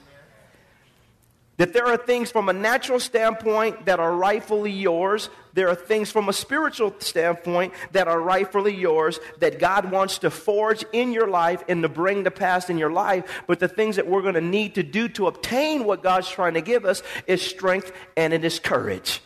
That 1.57 1.72
there 1.72 1.86
are 1.86 1.95
things 1.95 2.31
from 2.31 2.50
a 2.50 2.53
natural 2.53 3.00
standpoint 3.00 3.86
that 3.86 4.00
are 4.00 4.13
rightfully 4.13 4.72
yours. 4.72 5.29
There 5.53 5.69
are 5.69 5.75
things 5.75 6.12
from 6.12 6.27
a 6.27 6.34
spiritual 6.34 6.93
standpoint 7.00 7.74
that 7.93 8.10
are 8.10 8.19
rightfully 8.19 8.75
yours 8.75 9.19
that 9.39 9.60
God 9.60 9.89
wants 9.89 10.17
to 10.17 10.29
forge 10.29 10.84
in 10.91 11.13
your 11.13 11.27
life 11.27 11.63
and 11.69 11.81
to 11.84 11.88
bring 11.88 12.25
to 12.25 12.31
pass 12.31 12.69
in 12.69 12.77
your 12.77 12.91
life. 12.91 13.43
But 13.48 13.60
the 13.60 13.69
things 13.69 13.95
that 13.95 14.07
we're 14.07 14.22
going 14.22 14.34
to 14.34 14.41
need 14.41 14.75
to 14.75 14.84
do 14.84 15.07
to 15.10 15.27
obtain 15.27 15.86
what 15.86 16.03
God's 16.03 16.27
trying 16.27 16.55
to 16.55 16.62
give 16.62 16.84
us 16.84 17.03
is 17.25 17.41
strength 17.41 17.93
and 18.17 18.34
it 18.34 18.43
is 18.43 18.60
courage. 18.60 19.22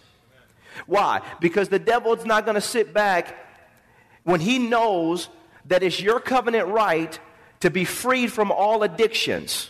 Why? 0.86 1.21
Because 1.39 1.69
the 1.69 1.79
devil 1.79 2.13
is 2.13 2.25
not 2.25 2.45
going 2.45 2.55
to 2.55 2.62
sit 2.62 2.93
back 2.93 3.36
when 4.24 4.39
he 4.39 4.59
knows 4.59 5.29
that 5.65 5.83
it's 5.83 6.01
your 6.01 6.19
covenant 6.19 6.67
right 6.67 7.19
to 7.62 7.69
be 7.69 7.86
freed 7.86 8.31
from 8.31 8.51
all 8.51 8.83
addictions. 8.83 9.69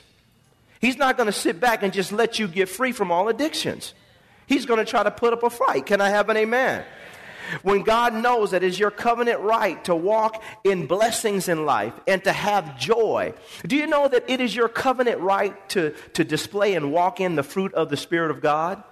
He's 0.79 0.97
not 0.97 1.17
going 1.17 1.27
to 1.27 1.33
sit 1.33 1.59
back 1.59 1.83
and 1.83 1.91
just 1.91 2.11
let 2.11 2.39
you 2.39 2.47
get 2.47 2.69
free 2.69 2.91
from 2.91 3.11
all 3.11 3.27
addictions. 3.27 3.93
He's 4.47 4.65
going 4.65 4.79
to 4.79 4.85
try 4.85 5.03
to 5.03 5.11
put 5.11 5.33
up 5.33 5.43
a 5.43 5.49
fight. 5.49 5.85
Can 5.85 6.01
I 6.01 6.09
have 6.09 6.29
an 6.29 6.37
amen? 6.37 6.83
When 7.63 7.83
God 7.83 8.13
knows 8.13 8.51
that 8.51 8.63
it's 8.63 8.77
your 8.77 8.91
covenant 8.91 9.39
right 9.39 9.83
to 9.85 9.95
walk 9.95 10.41
in 10.63 10.85
blessings 10.85 11.49
in 11.49 11.65
life 11.65 11.93
and 12.07 12.23
to 12.23 12.31
have 12.31 12.77
joy, 12.77 13.33
do 13.65 13.75
you 13.75 13.87
know 13.87 14.07
that 14.07 14.29
it 14.29 14.39
is 14.39 14.55
your 14.55 14.69
covenant 14.69 15.19
right 15.19 15.69
to, 15.69 15.91
to 16.13 16.23
display 16.23 16.75
and 16.75 16.91
walk 16.91 17.19
in 17.19 17.35
the 17.35 17.43
fruit 17.43 17.73
of 17.73 17.89
the 17.89 17.97
Spirit 17.97 18.31
of 18.31 18.41
God? 18.41 18.83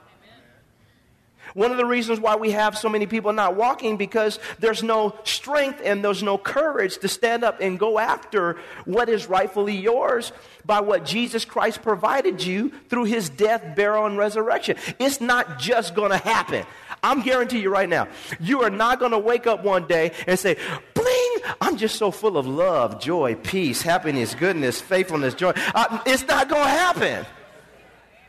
One 1.57 1.71
of 1.71 1.77
the 1.77 1.85
reasons 1.87 2.19
why 2.19 2.35
we 2.35 2.51
have 2.51 2.77
so 2.77 2.87
many 2.87 3.07
people 3.07 3.33
not 3.33 3.55
walking 3.55 3.97
because 3.97 4.37
there's 4.59 4.83
no 4.83 5.15
strength 5.23 5.81
and 5.83 6.05
there's 6.05 6.21
no 6.21 6.37
courage 6.37 6.99
to 6.99 7.07
stand 7.07 7.43
up 7.43 7.61
and 7.61 7.79
go 7.79 7.97
after 7.97 8.57
what 8.85 9.09
is 9.09 9.25
rightfully 9.25 9.75
yours 9.75 10.31
by 10.67 10.81
what 10.81 11.03
Jesus 11.03 11.45
Christ 11.45 11.81
provided 11.81 12.45
you 12.45 12.71
through 12.89 13.05
his 13.05 13.29
death, 13.29 13.75
burial, 13.75 14.05
and 14.05 14.19
resurrection. 14.19 14.77
It's 14.99 15.19
not 15.19 15.57
just 15.57 15.95
going 15.95 16.11
to 16.11 16.17
happen. 16.17 16.63
I'm 17.01 17.23
guarantee 17.23 17.61
you 17.61 17.71
right 17.71 17.89
now, 17.89 18.07
you 18.39 18.61
are 18.61 18.69
not 18.69 18.99
going 18.99 19.13
to 19.13 19.19
wake 19.19 19.47
up 19.47 19.63
one 19.63 19.87
day 19.87 20.11
and 20.27 20.37
say, 20.37 20.57
bling, 20.93 21.37
I'm 21.59 21.77
just 21.77 21.95
so 21.95 22.11
full 22.11 22.37
of 22.37 22.45
love, 22.45 23.01
joy, 23.01 23.33
peace, 23.33 23.81
happiness, 23.81 24.35
goodness, 24.35 24.79
faithfulness, 24.79 25.33
joy. 25.33 25.53
Uh, 25.73 26.03
it's 26.05 26.27
not 26.27 26.49
going 26.49 26.65
to 26.65 26.69
happen. 26.69 27.25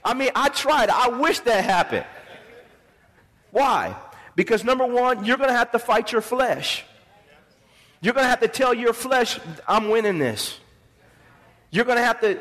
I 0.02 0.14
mean, 0.14 0.30
I 0.34 0.48
tried. 0.48 0.88
I 0.88 1.08
wish 1.08 1.40
that 1.40 1.62
happened. 1.62 2.06
Why? 3.50 3.96
Because 4.34 4.64
number 4.64 4.86
one, 4.86 5.24
you're 5.24 5.36
going 5.36 5.50
to 5.50 5.56
have 5.56 5.72
to 5.72 5.78
fight 5.78 6.12
your 6.12 6.20
flesh. 6.20 6.84
You're 8.00 8.14
going 8.14 8.24
to 8.24 8.30
have 8.30 8.40
to 8.40 8.48
tell 8.48 8.72
your 8.72 8.92
flesh, 8.92 9.40
I'm 9.66 9.88
winning 9.88 10.18
this. 10.18 10.58
You're 11.70 11.84
going 11.84 11.98
to 11.98 12.04
have 12.04 12.20
to 12.20 12.38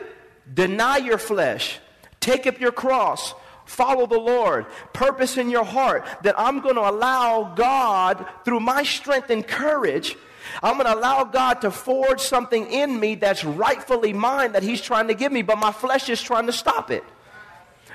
deny 0.53 0.97
your 0.97 1.17
flesh, 1.17 1.79
take 2.19 2.45
up 2.45 2.59
your 2.59 2.71
cross, 2.71 3.33
follow 3.65 4.05
the 4.05 4.19
Lord, 4.19 4.65
purpose 4.93 5.37
in 5.37 5.49
your 5.49 5.65
heart 5.65 6.05
that 6.23 6.39
I'm 6.39 6.61
going 6.61 6.75
to 6.75 6.89
allow 6.89 7.53
God, 7.55 8.25
through 8.45 8.59
my 8.59 8.83
strength 8.83 9.29
and 9.29 9.45
courage, 9.45 10.15
I'm 10.63 10.75
going 10.75 10.85
to 10.85 10.95
allow 10.95 11.23
God 11.25 11.61
to 11.61 11.71
forge 11.71 12.21
something 12.21 12.71
in 12.71 12.99
me 12.99 13.15
that's 13.15 13.43
rightfully 13.43 14.13
mine 14.13 14.53
that 14.53 14.63
He's 14.63 14.81
trying 14.81 15.07
to 15.07 15.13
give 15.13 15.31
me, 15.31 15.41
but 15.41 15.57
my 15.57 15.71
flesh 15.71 16.09
is 16.09 16.21
trying 16.21 16.45
to 16.45 16.53
stop 16.53 16.91
it. 16.91 17.03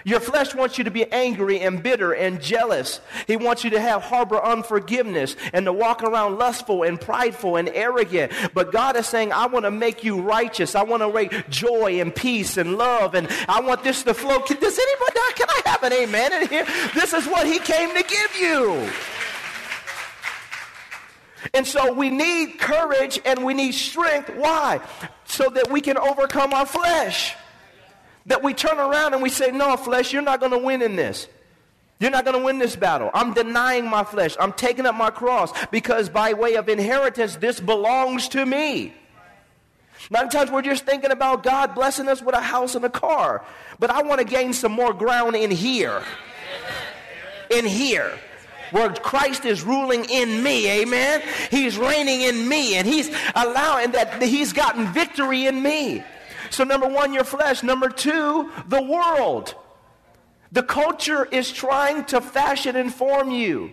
Your 0.04 0.20
flesh 0.20 0.54
wants 0.54 0.78
you 0.78 0.84
to 0.84 0.90
be 0.90 1.10
angry 1.12 1.60
and 1.60 1.82
bitter 1.82 2.12
and 2.12 2.40
jealous. 2.40 3.00
He 3.26 3.36
wants 3.36 3.64
you 3.64 3.70
to 3.70 3.80
have 3.80 4.02
harbor 4.02 4.42
unforgiveness 4.42 5.36
and 5.52 5.66
to 5.66 5.72
walk 5.72 6.02
around 6.02 6.38
lustful 6.38 6.82
and 6.82 7.00
prideful 7.00 7.56
and 7.56 7.68
arrogant. 7.68 8.32
But 8.54 8.72
God 8.72 8.96
is 8.96 9.06
saying, 9.06 9.32
I 9.32 9.46
want 9.46 9.64
to 9.64 9.70
make 9.70 10.02
you 10.04 10.20
righteous. 10.20 10.74
I 10.74 10.82
want 10.82 11.02
to 11.02 11.12
make 11.12 11.48
joy 11.48 12.00
and 12.00 12.14
peace 12.14 12.56
and 12.56 12.76
love. 12.76 13.14
And 13.14 13.28
I 13.48 13.60
want 13.60 13.84
this 13.84 14.02
to 14.04 14.14
flow. 14.14 14.38
Does 14.40 14.78
anybody, 14.78 15.20
can 15.34 15.48
I 15.48 15.62
have 15.66 15.82
an 15.82 15.92
amen 15.92 16.42
in 16.42 16.48
here? 16.48 16.66
This 16.94 17.12
is 17.12 17.26
what 17.26 17.46
He 17.46 17.58
came 17.58 17.94
to 17.94 18.02
give 18.02 18.36
you. 18.40 18.90
And 21.54 21.66
so 21.66 21.92
we 21.92 22.08
need 22.08 22.58
courage 22.58 23.20
and 23.24 23.44
we 23.44 23.52
need 23.54 23.72
strength. 23.72 24.30
Why? 24.36 24.80
So 25.24 25.50
that 25.50 25.70
we 25.70 25.80
can 25.80 25.98
overcome 25.98 26.52
our 26.52 26.66
flesh. 26.66 27.34
That 28.26 28.42
we 28.42 28.54
turn 28.54 28.78
around 28.78 29.14
and 29.14 29.22
we 29.22 29.30
say, 29.30 29.50
No, 29.50 29.76
flesh, 29.76 30.12
you're 30.12 30.22
not 30.22 30.40
going 30.40 30.52
to 30.52 30.58
win 30.58 30.82
in 30.82 30.96
this. 30.96 31.28
You're 31.98 32.10
not 32.10 32.24
going 32.24 32.36
to 32.36 32.44
win 32.44 32.58
this 32.58 32.74
battle. 32.74 33.10
I'm 33.14 33.32
denying 33.32 33.88
my 33.88 34.02
flesh. 34.02 34.36
I'm 34.40 34.52
taking 34.52 34.86
up 34.86 34.96
my 34.96 35.10
cross 35.10 35.52
because 35.70 36.08
by 36.08 36.32
way 36.32 36.56
of 36.56 36.68
inheritance, 36.68 37.36
this 37.36 37.60
belongs 37.60 38.28
to 38.30 38.44
me. 38.44 38.92
Nine 40.10 40.28
times 40.28 40.50
we're 40.50 40.62
just 40.62 40.84
thinking 40.84 41.12
about 41.12 41.44
God 41.44 41.76
blessing 41.76 42.08
us 42.08 42.20
with 42.20 42.34
a 42.34 42.40
house 42.40 42.74
and 42.74 42.84
a 42.84 42.90
car. 42.90 43.44
But 43.78 43.90
I 43.90 44.02
want 44.02 44.18
to 44.18 44.24
gain 44.24 44.52
some 44.52 44.72
more 44.72 44.92
ground 44.92 45.36
in 45.36 45.52
here. 45.52 46.02
In 47.50 47.64
here 47.64 48.18
where 48.72 48.92
Christ 48.92 49.44
is 49.44 49.62
ruling 49.62 50.04
in 50.06 50.42
me, 50.42 50.82
amen? 50.82 51.22
He's 51.50 51.76
reigning 51.76 52.22
in 52.22 52.48
me 52.48 52.74
and 52.74 52.86
he's 52.86 53.14
allowing 53.34 53.92
that 53.92 54.20
he's 54.22 54.52
gotten 54.52 54.92
victory 54.92 55.46
in 55.46 55.62
me. 55.62 56.02
So, 56.52 56.64
number 56.64 56.86
one, 56.86 57.14
your 57.14 57.24
flesh. 57.24 57.62
Number 57.62 57.88
two, 57.88 58.50
the 58.68 58.82
world. 58.82 59.54
The 60.52 60.62
culture 60.62 61.24
is 61.24 61.50
trying 61.50 62.04
to 62.06 62.20
fashion 62.20 62.76
and 62.76 62.92
form 62.92 63.30
you. 63.30 63.72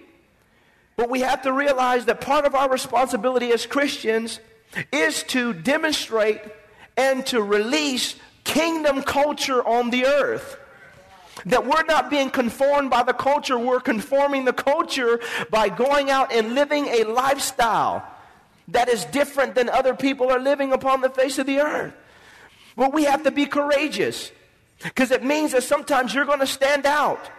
But 0.96 1.10
we 1.10 1.20
have 1.20 1.42
to 1.42 1.52
realize 1.52 2.06
that 2.06 2.22
part 2.22 2.46
of 2.46 2.56
our 2.56 2.70
responsibility 2.70 3.52
as 3.52 3.66
Christians 3.66 4.40
is 4.94 5.24
to 5.24 5.52
demonstrate 5.52 6.40
and 6.96 7.26
to 7.28 7.42
release 7.42 8.16
kingdom 8.46 9.04
culture 9.04 9.62
on 9.62 9.90
the 9.90 10.06
earth. 10.06 10.58
That 11.48 11.66
we're 11.66 11.84
not 11.84 12.10
being 12.10 12.30
conformed 12.30 12.90
by 12.90 13.04
the 13.04 13.14
culture, 13.14 13.60
we're 13.60 13.82
conforming 13.82 14.46
the 14.46 14.54
culture 14.54 15.20
by 15.50 15.68
going 15.68 16.10
out 16.10 16.32
and 16.32 16.56
living 16.56 16.86
a 16.88 17.04
lifestyle 17.04 18.08
that 18.70 18.88
is 18.88 19.04
different 19.06 19.56
than 19.56 19.68
other 19.68 19.94
people 19.94 20.30
are 20.32 20.40
living 20.40 20.72
upon 20.72 21.02
the 21.02 21.10
face 21.10 21.40
of 21.40 21.46
the 21.46 21.60
earth. 21.60 21.94
But 22.76 22.94
we 22.94 23.04
have 23.04 23.24
to 23.24 23.32
be 23.32 23.46
courageous 23.46 24.32
because 24.84 25.12
it 25.12 25.24
means 25.24 25.52
that 25.52 25.64
sometimes 25.64 26.14
you're 26.14 26.26
going 26.26 26.40
to 26.40 26.48
stand 26.48 26.86
out. 26.86 27.30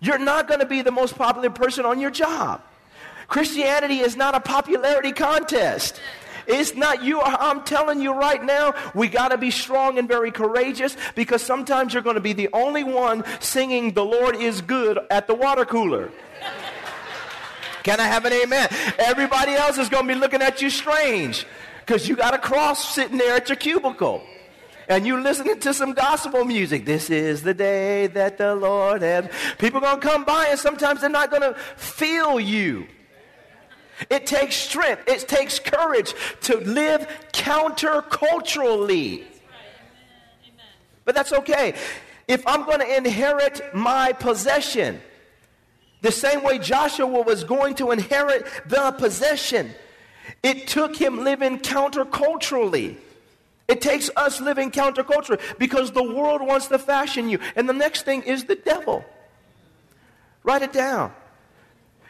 You're 0.00 0.18
not 0.18 0.48
going 0.48 0.60
to 0.60 0.66
be 0.66 0.82
the 0.82 0.90
most 0.90 1.16
popular 1.16 1.50
person 1.50 1.84
on 1.84 2.00
your 2.00 2.10
job. 2.10 2.62
Christianity 3.28 4.00
is 4.00 4.16
not 4.16 4.34
a 4.34 4.40
popularity 4.40 5.12
contest. 5.12 6.00
It's 6.46 6.74
not 6.74 7.02
you. 7.02 7.22
I'm 7.22 7.62
telling 7.62 8.02
you 8.02 8.12
right 8.12 8.42
now, 8.42 8.74
we 8.94 9.08
got 9.08 9.28
to 9.28 9.38
be 9.38 9.50
strong 9.50 9.98
and 9.98 10.06
very 10.06 10.30
courageous 10.30 10.94
because 11.14 11.40
sometimes 11.40 11.94
you're 11.94 12.02
going 12.02 12.16
to 12.16 12.20
be 12.20 12.34
the 12.34 12.50
only 12.52 12.84
one 12.84 13.24
singing 13.40 13.94
The 13.94 14.04
Lord 14.04 14.36
is 14.36 14.60
Good 14.60 14.98
at 15.10 15.26
the 15.26 15.34
water 15.34 15.64
cooler. 15.64 16.10
Can 17.82 18.00
I 18.00 18.04
have 18.04 18.26
an 18.26 18.32
amen? 18.32 18.68
Everybody 18.98 19.52
else 19.52 19.78
is 19.78 19.88
going 19.88 20.06
to 20.06 20.14
be 20.14 20.20
looking 20.20 20.42
at 20.42 20.60
you 20.60 20.68
strange 20.68 21.46
because 21.80 22.08
you 22.08 22.16
got 22.16 22.34
a 22.34 22.38
cross 22.38 22.94
sitting 22.94 23.16
there 23.16 23.36
at 23.36 23.48
your 23.48 23.56
cubicle 23.56 24.22
and 24.88 25.06
you 25.06 25.20
listening 25.20 25.60
to 25.60 25.74
some 25.74 25.92
gospel 25.92 26.44
music. 26.44 26.84
This 26.84 27.10
is 27.10 27.42
the 27.42 27.54
day 27.54 28.06
that 28.08 28.38
the 28.38 28.54
Lord 28.54 29.02
has. 29.02 29.28
People 29.58 29.78
are 29.78 29.96
going 29.96 30.00
to 30.00 30.08
come 30.08 30.24
by 30.24 30.48
and 30.48 30.58
sometimes 30.58 31.00
they're 31.00 31.10
not 31.10 31.30
going 31.30 31.42
to 31.42 31.54
feel 31.76 32.38
you. 32.38 32.86
It 34.10 34.26
takes 34.26 34.56
strength, 34.56 35.08
it 35.08 35.28
takes 35.28 35.58
courage 35.58 36.14
to 36.42 36.56
live 36.58 37.06
counterculturally. 37.32 39.24
But 41.04 41.14
that's 41.14 41.32
okay. 41.32 41.74
If 42.26 42.46
I'm 42.46 42.64
going 42.64 42.80
to 42.80 42.96
inherit 42.96 43.74
my 43.74 44.12
possession, 44.12 45.00
the 46.00 46.10
same 46.10 46.42
way 46.42 46.58
Joshua 46.58 47.06
was 47.06 47.44
going 47.44 47.74
to 47.76 47.90
inherit 47.90 48.46
the 48.66 48.92
possession, 48.98 49.70
it 50.42 50.66
took 50.66 50.96
him 50.96 51.22
living 51.22 51.60
counterculturally. 51.60 52.96
It 53.66 53.80
takes 53.80 54.10
us 54.14 54.40
living 54.40 54.70
counterculture 54.70 55.40
because 55.58 55.92
the 55.92 56.02
world 56.02 56.42
wants 56.42 56.66
to 56.68 56.78
fashion 56.78 57.28
you. 57.28 57.38
And 57.56 57.68
the 57.68 57.72
next 57.72 58.02
thing 58.02 58.22
is 58.22 58.44
the 58.44 58.56
devil. 58.56 59.04
Write 60.42 60.62
it 60.62 60.72
down. 60.72 61.12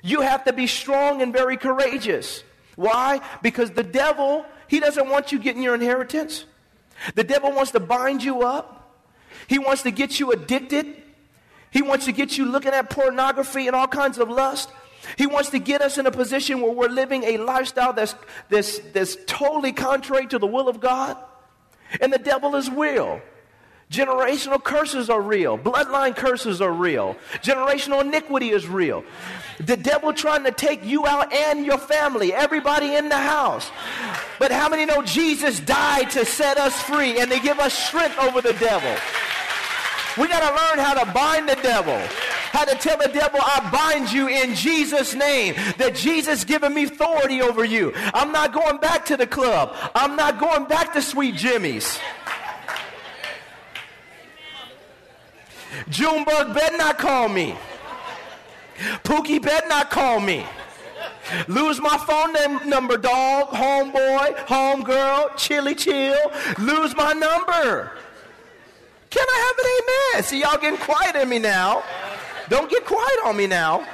You 0.02 0.20
have 0.20 0.44
to 0.44 0.52
be 0.52 0.66
strong 0.66 1.23
and 1.23 1.32
very 1.32 1.56
courageous. 1.56 2.42
Why? 2.76 3.20
Because 3.40 3.70
the 3.70 3.84
devil, 3.84 4.44
he 4.66 4.80
doesn't 4.80 5.09
want 5.09 5.31
you 5.31 5.38
getting 5.38 5.62
your 5.62 5.74
inheritance. 5.74 6.44
The 7.14 7.24
devil 7.24 7.52
wants 7.52 7.70
to 7.72 7.81
bind 7.81 8.22
you 8.22 8.42
up. 8.42 8.98
He 9.46 9.59
wants 9.59 9.83
to 9.83 9.90
get 9.90 10.18
you 10.18 10.33
addicted. 10.33 11.02
He 11.70 11.83
wants 11.83 12.07
to 12.07 12.12
get 12.12 12.37
you 12.37 12.46
looking 12.46 12.72
at 12.72 12.90
pornography 12.90 13.66
and 13.66 13.76
all 13.76 13.87
kinds 13.87 14.18
of 14.18 14.28
lust. 14.28 14.70
He 15.16 15.26
wants 15.26 15.50
to 15.50 15.59
get 15.59 15.83
us 15.83 15.98
in 15.98 16.07
a 16.07 16.11
position 16.11 16.61
where 16.61 16.72
we're 16.72 16.88
living 16.88 17.24
a 17.24 17.38
lifestyle 17.38 17.92
that's, 17.92 18.14
that's, 18.48 18.78
that's 18.92 19.16
totally 19.26 19.72
contrary 19.72 20.26
to 20.28 20.38
the 20.38 20.46
will 20.46 20.68
of 20.68 20.81
God. 20.81 21.16
And 22.00 22.12
the 22.12 22.18
devil 22.18 22.57
is 22.57 22.70
real. 22.70 23.20
Generational 23.90 24.62
curses 24.62 25.11
are 25.11 25.20
real. 25.20 25.59
Bloodline 25.59 26.16
curses 26.16 26.61
are 26.61 26.72
real. 26.72 27.16
Generational 27.35 28.00
iniquity 28.00 28.50
is 28.50 28.66
real. 28.66 29.04
The 29.61 29.76
devil 29.76 30.12
trying 30.12 30.44
to 30.44 30.50
take 30.50 30.85
you 30.85 31.07
out 31.07 31.33
and 31.33 31.64
your 31.64 31.78
family, 31.78 32.33
everybody 32.33 32.94
in 32.96 33.09
the 33.09 33.18
house. 33.18 33.70
But 34.38 34.50
how 34.50 34.68
many 34.68 34.85
know 34.85 35.02
Jesus 35.02 35.61
died 35.61 36.11
to 36.11 36.24
set 36.24 36.57
us 36.57 36.80
free 36.83 37.20
and 37.20 37.30
to 37.30 37.38
give 37.38 37.61
us 37.61 37.72
strength 37.72 38.18
over 38.18 38.40
the 38.40 38.54
devil? 38.54 38.96
We 40.16 40.28
got 40.28 40.40
to 40.40 40.50
learn 40.50 40.85
how 40.85 41.04
to 41.04 41.12
bind 41.12 41.48
the 41.48 41.57
devil. 41.57 42.00
How 42.54 42.64
to 42.64 42.76
tell 42.76 42.96
the 42.96 43.08
devil, 43.08 43.40
I 43.42 43.68
bind 43.72 44.12
you 44.12 44.28
in 44.28 44.54
Jesus' 44.54 45.12
name. 45.12 45.56
That 45.76 45.96
Jesus 45.96 46.44
given 46.44 46.72
me 46.72 46.84
authority 46.84 47.42
over 47.42 47.64
you. 47.64 47.92
I'm 48.14 48.30
not 48.30 48.52
going 48.52 48.78
back 48.78 49.04
to 49.06 49.16
the 49.16 49.26
club. 49.26 49.74
I'm 49.92 50.14
not 50.14 50.38
going 50.38 50.66
back 50.66 50.92
to 50.92 51.02
Sweet 51.02 51.34
Jimmy's. 51.34 51.98
Junebug 55.88 56.54
better 56.54 56.76
not 56.76 56.96
call 56.96 57.28
me. 57.28 57.56
Pookie 59.02 59.42
better 59.42 59.66
not 59.66 59.90
call 59.90 60.20
me. 60.20 60.46
Lose 61.48 61.80
my 61.80 61.98
phone 62.06 62.34
name, 62.34 62.68
number, 62.68 62.96
dog, 62.96 63.48
homeboy, 63.48 64.36
homegirl, 64.46 65.36
chilly 65.36 65.74
chill. 65.74 66.30
Lose 66.60 66.94
my 66.94 67.14
number. 67.14 67.90
Can 69.10 69.26
I 69.28 69.38
have 69.46 69.58
an 69.58 70.20
amen? 70.20 70.24
See, 70.24 70.40
y'all 70.40 70.58
getting 70.58 70.78
quiet 70.78 71.16
in 71.16 71.28
me 71.28 71.40
now. 71.40 71.82
Don't 72.48 72.70
get 72.70 72.85
quiet 72.85 73.18
on 73.24 73.37
me 73.37 73.46
now. 73.46 73.87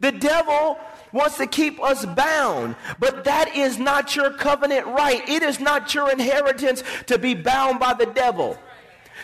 The 0.00 0.12
devil 0.12 0.78
wants 1.12 1.36
to 1.38 1.46
keep 1.46 1.82
us 1.82 2.06
bound, 2.06 2.76
but 2.98 3.24
that 3.24 3.54
is 3.54 3.78
not 3.78 4.16
your 4.16 4.30
covenant 4.30 4.86
right. 4.86 5.26
It 5.28 5.42
is 5.42 5.60
not 5.60 5.94
your 5.94 6.10
inheritance 6.10 6.82
to 7.06 7.18
be 7.18 7.34
bound 7.34 7.80
by 7.80 7.94
the 7.94 8.06
devil 8.06 8.58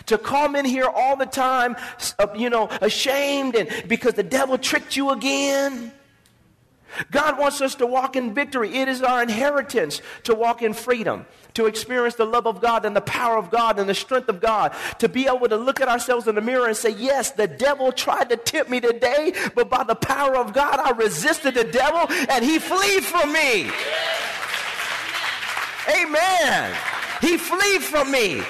to 0.05 0.17
come 0.17 0.55
in 0.55 0.65
here 0.65 0.85
all 0.85 1.15
the 1.15 1.25
time, 1.25 1.75
uh, 2.19 2.27
you 2.35 2.49
know, 2.49 2.69
ashamed 2.81 3.55
and 3.55 3.69
because 3.87 4.13
the 4.13 4.23
devil 4.23 4.57
tricked 4.57 4.95
you 4.95 5.09
again. 5.09 5.91
God 7.11 7.37
wants 7.37 7.61
us 7.61 7.75
to 7.75 7.85
walk 7.85 8.15
in 8.15 8.33
victory. 8.33 8.77
It 8.77 8.87
is 8.87 9.01
our 9.01 9.21
inheritance 9.21 10.01
to 10.23 10.35
walk 10.35 10.61
in 10.61 10.73
freedom, 10.73 11.25
to 11.53 11.65
experience 11.65 12.15
the 12.15 12.25
love 12.25 12.47
of 12.47 12.61
God 12.61 12.85
and 12.85 12.95
the 12.95 13.01
power 13.01 13.37
of 13.37 13.49
God 13.49 13.79
and 13.79 13.89
the 13.89 13.95
strength 13.95 14.29
of 14.29 14.39
God, 14.41 14.75
to 14.99 15.09
be 15.09 15.27
able 15.27 15.47
to 15.49 15.57
look 15.57 15.81
at 15.81 15.87
ourselves 15.87 16.27
in 16.27 16.35
the 16.35 16.41
mirror 16.41 16.67
and 16.67 16.77
say, 16.77 16.89
Yes, 16.91 17.31
the 17.31 17.47
devil 17.47 17.91
tried 17.91 18.29
to 18.29 18.37
tempt 18.37 18.69
me 18.69 18.79
today, 18.79 19.33
but 19.55 19.69
by 19.69 19.83
the 19.83 19.95
power 19.95 20.35
of 20.35 20.53
God, 20.53 20.79
I 20.79 20.91
resisted 20.91 21.53
the 21.55 21.63
devil 21.63 22.07
and 22.29 22.43
he 22.43 22.59
flee 22.59 22.99
from 23.01 23.31
me. 23.31 23.69
Amen. 25.89 26.75
He 27.21 27.37
flee 27.37 27.79
from 27.79 28.11
me. 28.11 28.41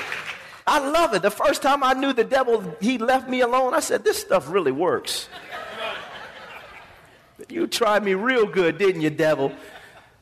I 0.66 0.80
love 0.80 1.14
it. 1.14 1.22
The 1.22 1.32
first 1.32 1.62
time 1.62 1.82
I 1.82 1.94
knew 1.94 2.12
the 2.12 2.26
devil, 2.26 2.76
he 2.82 2.98
left 2.98 3.30
me 3.30 3.40
alone, 3.40 3.74
I 3.74 3.80
said, 3.80 4.04
This 4.04 4.20
stuff 4.20 4.50
really 4.50 4.74
works. 4.74 5.30
You 7.58 7.66
tried 7.68 8.04
me 8.04 8.14
real 8.14 8.46
good, 8.46 8.78
didn't 8.78 9.02
you, 9.02 9.10
devil? 9.10 9.52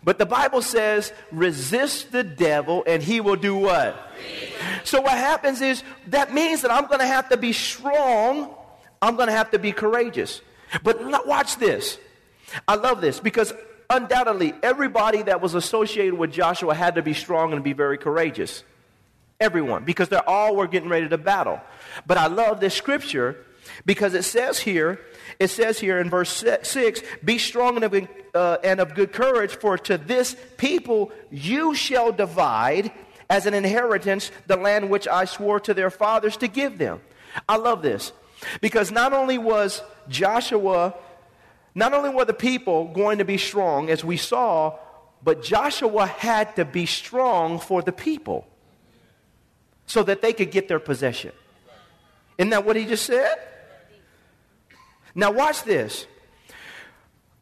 But 0.03 0.19
the 0.19 0.25
Bible 0.25 0.61
says, 0.61 1.11
resist 1.31 2.11
the 2.11 2.23
devil 2.23 2.83
and 2.87 3.03
he 3.03 3.19
will 3.19 3.35
do 3.35 3.55
what? 3.57 3.97
So 4.83 5.01
what 5.01 5.17
happens 5.17 5.61
is 5.61 5.83
that 6.07 6.33
means 6.33 6.61
that 6.61 6.71
I'm 6.71 6.87
going 6.87 6.99
to 6.99 7.07
have 7.07 7.27
to 7.29 7.37
be 7.37 7.51
strong. 7.51 8.55
I'm 9.01 9.15
going 9.15 9.27
to 9.27 9.33
have 9.33 9.51
to 9.51 9.59
be 9.59 9.71
courageous. 9.71 10.41
But 10.81 11.03
watch 11.27 11.57
this. 11.57 11.97
I 12.67 12.75
love 12.75 13.01
this 13.01 13.19
because 13.19 13.51
undoubtedly 13.89 14.53
everybody 14.63 15.23
that 15.23 15.41
was 15.41 15.55
associated 15.55 16.13
with 16.13 16.31
Joshua 16.31 16.73
had 16.73 16.95
to 16.95 17.01
be 17.01 17.13
strong 17.13 17.51
and 17.51 17.63
be 17.63 17.73
very 17.73 17.97
courageous. 17.97 18.63
Everyone, 19.41 19.83
because 19.83 20.07
they 20.07 20.15
all 20.15 20.55
were 20.55 20.67
getting 20.67 20.87
ready 20.87 21.09
to 21.09 21.17
battle. 21.17 21.59
But 22.07 22.17
I 22.17 22.27
love 22.27 22.61
this 22.61 22.73
scripture 22.73 23.43
because 23.85 24.13
it 24.13 24.23
says 24.23 24.59
here, 24.59 24.99
it 25.39 25.49
says 25.49 25.79
here 25.79 25.99
in 25.99 26.09
verse 26.09 26.29
6, 26.31 27.01
be 27.23 27.37
strong 27.37 27.75
and 27.75 27.85
of, 27.85 28.07
uh, 28.33 28.57
and 28.63 28.79
of 28.79 28.95
good 28.95 29.11
courage, 29.11 29.51
for 29.51 29.77
to 29.77 29.97
this 29.97 30.35
people 30.57 31.11
you 31.31 31.75
shall 31.75 32.11
divide 32.11 32.91
as 33.29 33.45
an 33.45 33.53
inheritance 33.53 34.31
the 34.47 34.55
land 34.55 34.89
which 34.89 35.07
I 35.07 35.25
swore 35.25 35.59
to 35.61 35.73
their 35.73 35.89
fathers 35.89 36.37
to 36.37 36.47
give 36.47 36.77
them. 36.77 37.01
I 37.49 37.57
love 37.57 37.81
this 37.81 38.13
because 38.61 38.91
not 38.91 39.13
only 39.13 39.37
was 39.37 39.81
Joshua 40.07 40.93
Not 41.77 41.93
only 41.93 42.09
were 42.09 42.23
the 42.23 42.33
people 42.33 42.87
going 42.87 43.17
to 43.17 43.25
be 43.25 43.37
strong, 43.37 43.89
as 43.89 44.01
we 44.03 44.15
saw, 44.15 44.79
but 45.21 45.43
Joshua 45.43 46.07
had 46.07 46.55
to 46.55 46.63
be 46.63 46.85
strong 46.85 47.59
for 47.59 47.81
the 47.81 47.91
people 47.91 48.47
so 49.85 50.01
that 50.03 50.21
they 50.21 50.31
could 50.31 50.51
get 50.51 50.69
their 50.69 50.79
possession. 50.79 51.33
Isn't 52.37 52.51
that 52.51 52.65
what 52.65 52.77
he 52.77 52.85
just 52.85 53.05
said? 53.05 53.35
Now, 55.15 55.31
watch 55.31 55.63
this. 55.63 56.05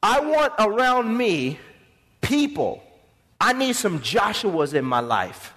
I 0.01 0.19
want 0.19 0.53
around 0.59 1.17
me 1.17 1.59
people. 2.21 2.83
I 3.41 3.53
need 3.53 3.75
some 3.75 3.99
Joshuas 3.99 4.73
in 4.73 4.85
my 4.85 4.99
life. 4.99 5.53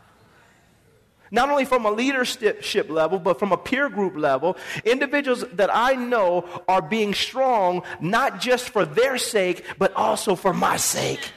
Not 1.31 1.51
only 1.51 1.65
from 1.65 1.85
a 1.85 1.91
leadership 1.91 2.89
level, 2.89 3.19
but 3.19 3.39
from 3.39 3.53
a 3.53 3.57
peer 3.57 3.89
group 3.89 4.17
level, 4.17 4.57
individuals 4.85 5.45
that 5.55 5.75
I 5.75 5.95
know 5.95 6.49
are 6.69 6.81
being 6.81 7.15
strong, 7.15 7.83
not 8.01 8.41
just 8.41 8.71
for 8.71 8.85
their 8.85 9.19
sake, 9.19 9.65
but 9.79 9.93
also 9.95 10.37
for 10.37 10.55
my 10.55 10.77
sake. 10.77 11.33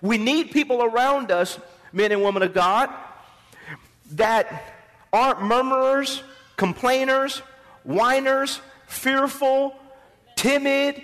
We 0.00 0.16
need 0.16 0.50
people 0.50 0.82
around 0.82 1.30
us, 1.30 1.58
men 1.92 2.12
and 2.12 2.22
women 2.22 2.42
of 2.42 2.54
God, 2.54 2.90
that 4.12 4.74
aren't 5.12 5.42
murmurers, 5.42 6.22
complainers, 6.56 7.42
whiners, 7.84 8.60
fearful, 8.88 9.76
timid. 10.36 11.00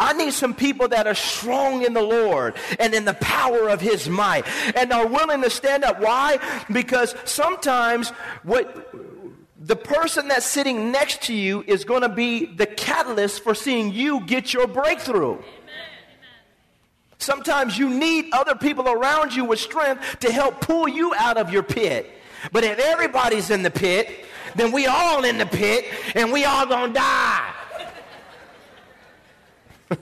I 0.00 0.12
need 0.12 0.32
some 0.32 0.54
people 0.54 0.88
that 0.88 1.06
are 1.06 1.14
strong 1.14 1.82
in 1.84 1.92
the 1.92 2.02
Lord 2.02 2.56
and 2.78 2.94
in 2.94 3.04
the 3.04 3.14
power 3.14 3.68
of 3.68 3.80
His 3.80 4.08
might 4.08 4.46
and 4.76 4.92
are 4.92 5.06
willing 5.06 5.42
to 5.42 5.50
stand 5.50 5.84
up. 5.84 6.00
Why? 6.00 6.38
Because 6.70 7.14
sometimes 7.24 8.10
what 8.42 8.92
the 9.60 9.76
person 9.76 10.28
that's 10.28 10.46
sitting 10.46 10.92
next 10.92 11.22
to 11.22 11.34
you 11.34 11.64
is 11.66 11.84
going 11.84 12.02
to 12.02 12.08
be 12.08 12.46
the 12.46 12.66
catalyst 12.66 13.42
for 13.42 13.54
seeing 13.54 13.92
you 13.92 14.20
get 14.20 14.52
your 14.52 14.68
breakthrough. 14.68 15.38
Sometimes 17.18 17.76
you 17.76 17.90
need 17.90 18.26
other 18.32 18.54
people 18.54 18.88
around 18.88 19.34
you 19.34 19.44
with 19.44 19.58
strength 19.58 20.20
to 20.20 20.30
help 20.30 20.60
pull 20.60 20.88
you 20.88 21.12
out 21.16 21.36
of 21.36 21.52
your 21.52 21.64
pit. 21.64 22.08
But 22.52 22.62
if 22.62 22.78
everybody's 22.78 23.50
in 23.50 23.64
the 23.64 23.70
pit, 23.70 24.26
then 24.58 24.72
we 24.72 24.86
all 24.86 25.24
in 25.24 25.38
the 25.38 25.46
pit 25.46 25.86
and 26.14 26.32
we 26.32 26.44
all 26.44 26.66
gonna 26.66 26.92
die. 26.92 27.54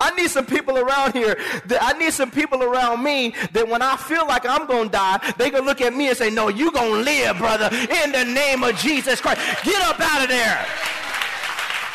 I 0.00 0.12
need, 0.16 0.28
some 0.30 0.44
people 0.44 0.76
around 0.76 1.12
here. 1.12 1.36
That, 1.66 1.78
I 1.82 1.92
need 1.98 2.12
some 2.12 2.30
people 2.30 2.62
around 2.62 3.02
me 3.02 3.34
that 3.52 3.68
when 3.68 3.80
I 3.82 3.96
feel 3.96 4.26
like 4.26 4.44
I'm 4.44 4.66
going 4.66 4.84
to 4.84 4.92
die, 4.92 5.34
they 5.38 5.50
can 5.50 5.64
look 5.64 5.80
at 5.80 5.94
me 5.94 6.08
and 6.08 6.16
say, 6.16 6.30
No, 6.30 6.48
you 6.48 6.72
going 6.72 6.92
to 6.92 7.10
live, 7.10 7.38
brother, 7.38 7.68
in 7.72 8.12
the 8.12 8.24
name 8.24 8.62
of 8.62 8.76
Jesus 8.76 9.20
Christ. 9.20 9.40
Get 9.64 9.80
up 9.82 10.00
out 10.00 10.22
of 10.22 10.28
there. 10.28 10.66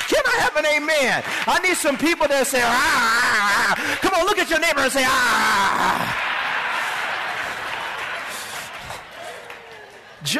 Can 0.07 0.21
I 0.25 0.37
have 0.41 0.55
an 0.55 0.65
amen? 0.65 1.23
I 1.47 1.59
need 1.59 1.75
some 1.77 1.97
people 1.97 2.27
that 2.27 2.45
say, 2.45 2.61
ah, 2.63 2.69
ah, 2.69 3.75
ah. 3.75 3.97
Come 4.01 4.13
on, 4.13 4.25
look 4.27 4.37
at 4.37 4.49
your 4.51 4.59
neighbor 4.59 4.81
and 4.81 4.91
say, 4.91 5.03
ah. 5.03 6.34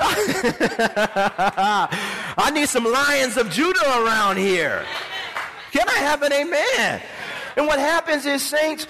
I 2.37 2.51
need 2.53 2.69
some 2.69 2.85
lions 2.85 3.37
of 3.37 3.49
Judah 3.49 4.03
around 4.03 4.37
here. 4.37 4.85
Can 5.71 5.87
I 5.87 5.97
have 5.99 6.21
an 6.23 6.33
amen? 6.33 7.01
And 7.57 7.67
what 7.67 7.79
happens 7.79 8.25
is, 8.25 8.41
saints, 8.41 8.87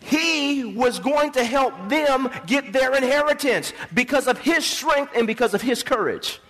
he 0.00 0.64
was 0.64 0.98
going 0.98 1.32
to 1.32 1.44
help 1.44 1.74
them 1.88 2.30
get 2.46 2.72
their 2.72 2.94
inheritance 2.94 3.72
because 3.92 4.26
of 4.26 4.38
his 4.38 4.64
strength 4.64 5.12
and 5.14 5.26
because 5.26 5.54
of 5.54 5.62
his 5.62 5.82
courage. 5.82 6.40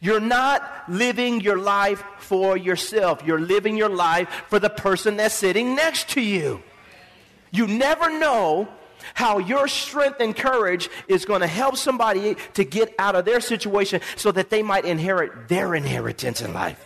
You're 0.00 0.20
not 0.20 0.84
living 0.88 1.40
your 1.40 1.58
life 1.58 2.02
for 2.18 2.56
yourself. 2.56 3.22
You're 3.24 3.40
living 3.40 3.76
your 3.76 3.90
life 3.90 4.28
for 4.48 4.58
the 4.58 4.70
person 4.70 5.16
that's 5.16 5.34
sitting 5.34 5.74
next 5.74 6.10
to 6.10 6.20
you. 6.20 6.62
You 7.50 7.66
never 7.66 8.08
know 8.18 8.68
how 9.14 9.38
your 9.38 9.68
strength 9.68 10.20
and 10.20 10.36
courage 10.36 10.88
is 11.08 11.24
going 11.24 11.40
to 11.40 11.46
help 11.46 11.76
somebody 11.76 12.36
to 12.54 12.64
get 12.64 12.94
out 12.98 13.14
of 13.14 13.24
their 13.24 13.40
situation 13.40 14.00
so 14.16 14.32
that 14.32 14.50
they 14.50 14.62
might 14.62 14.84
inherit 14.84 15.48
their 15.48 15.74
inheritance 15.74 16.40
in 16.40 16.52
life. 16.52 16.84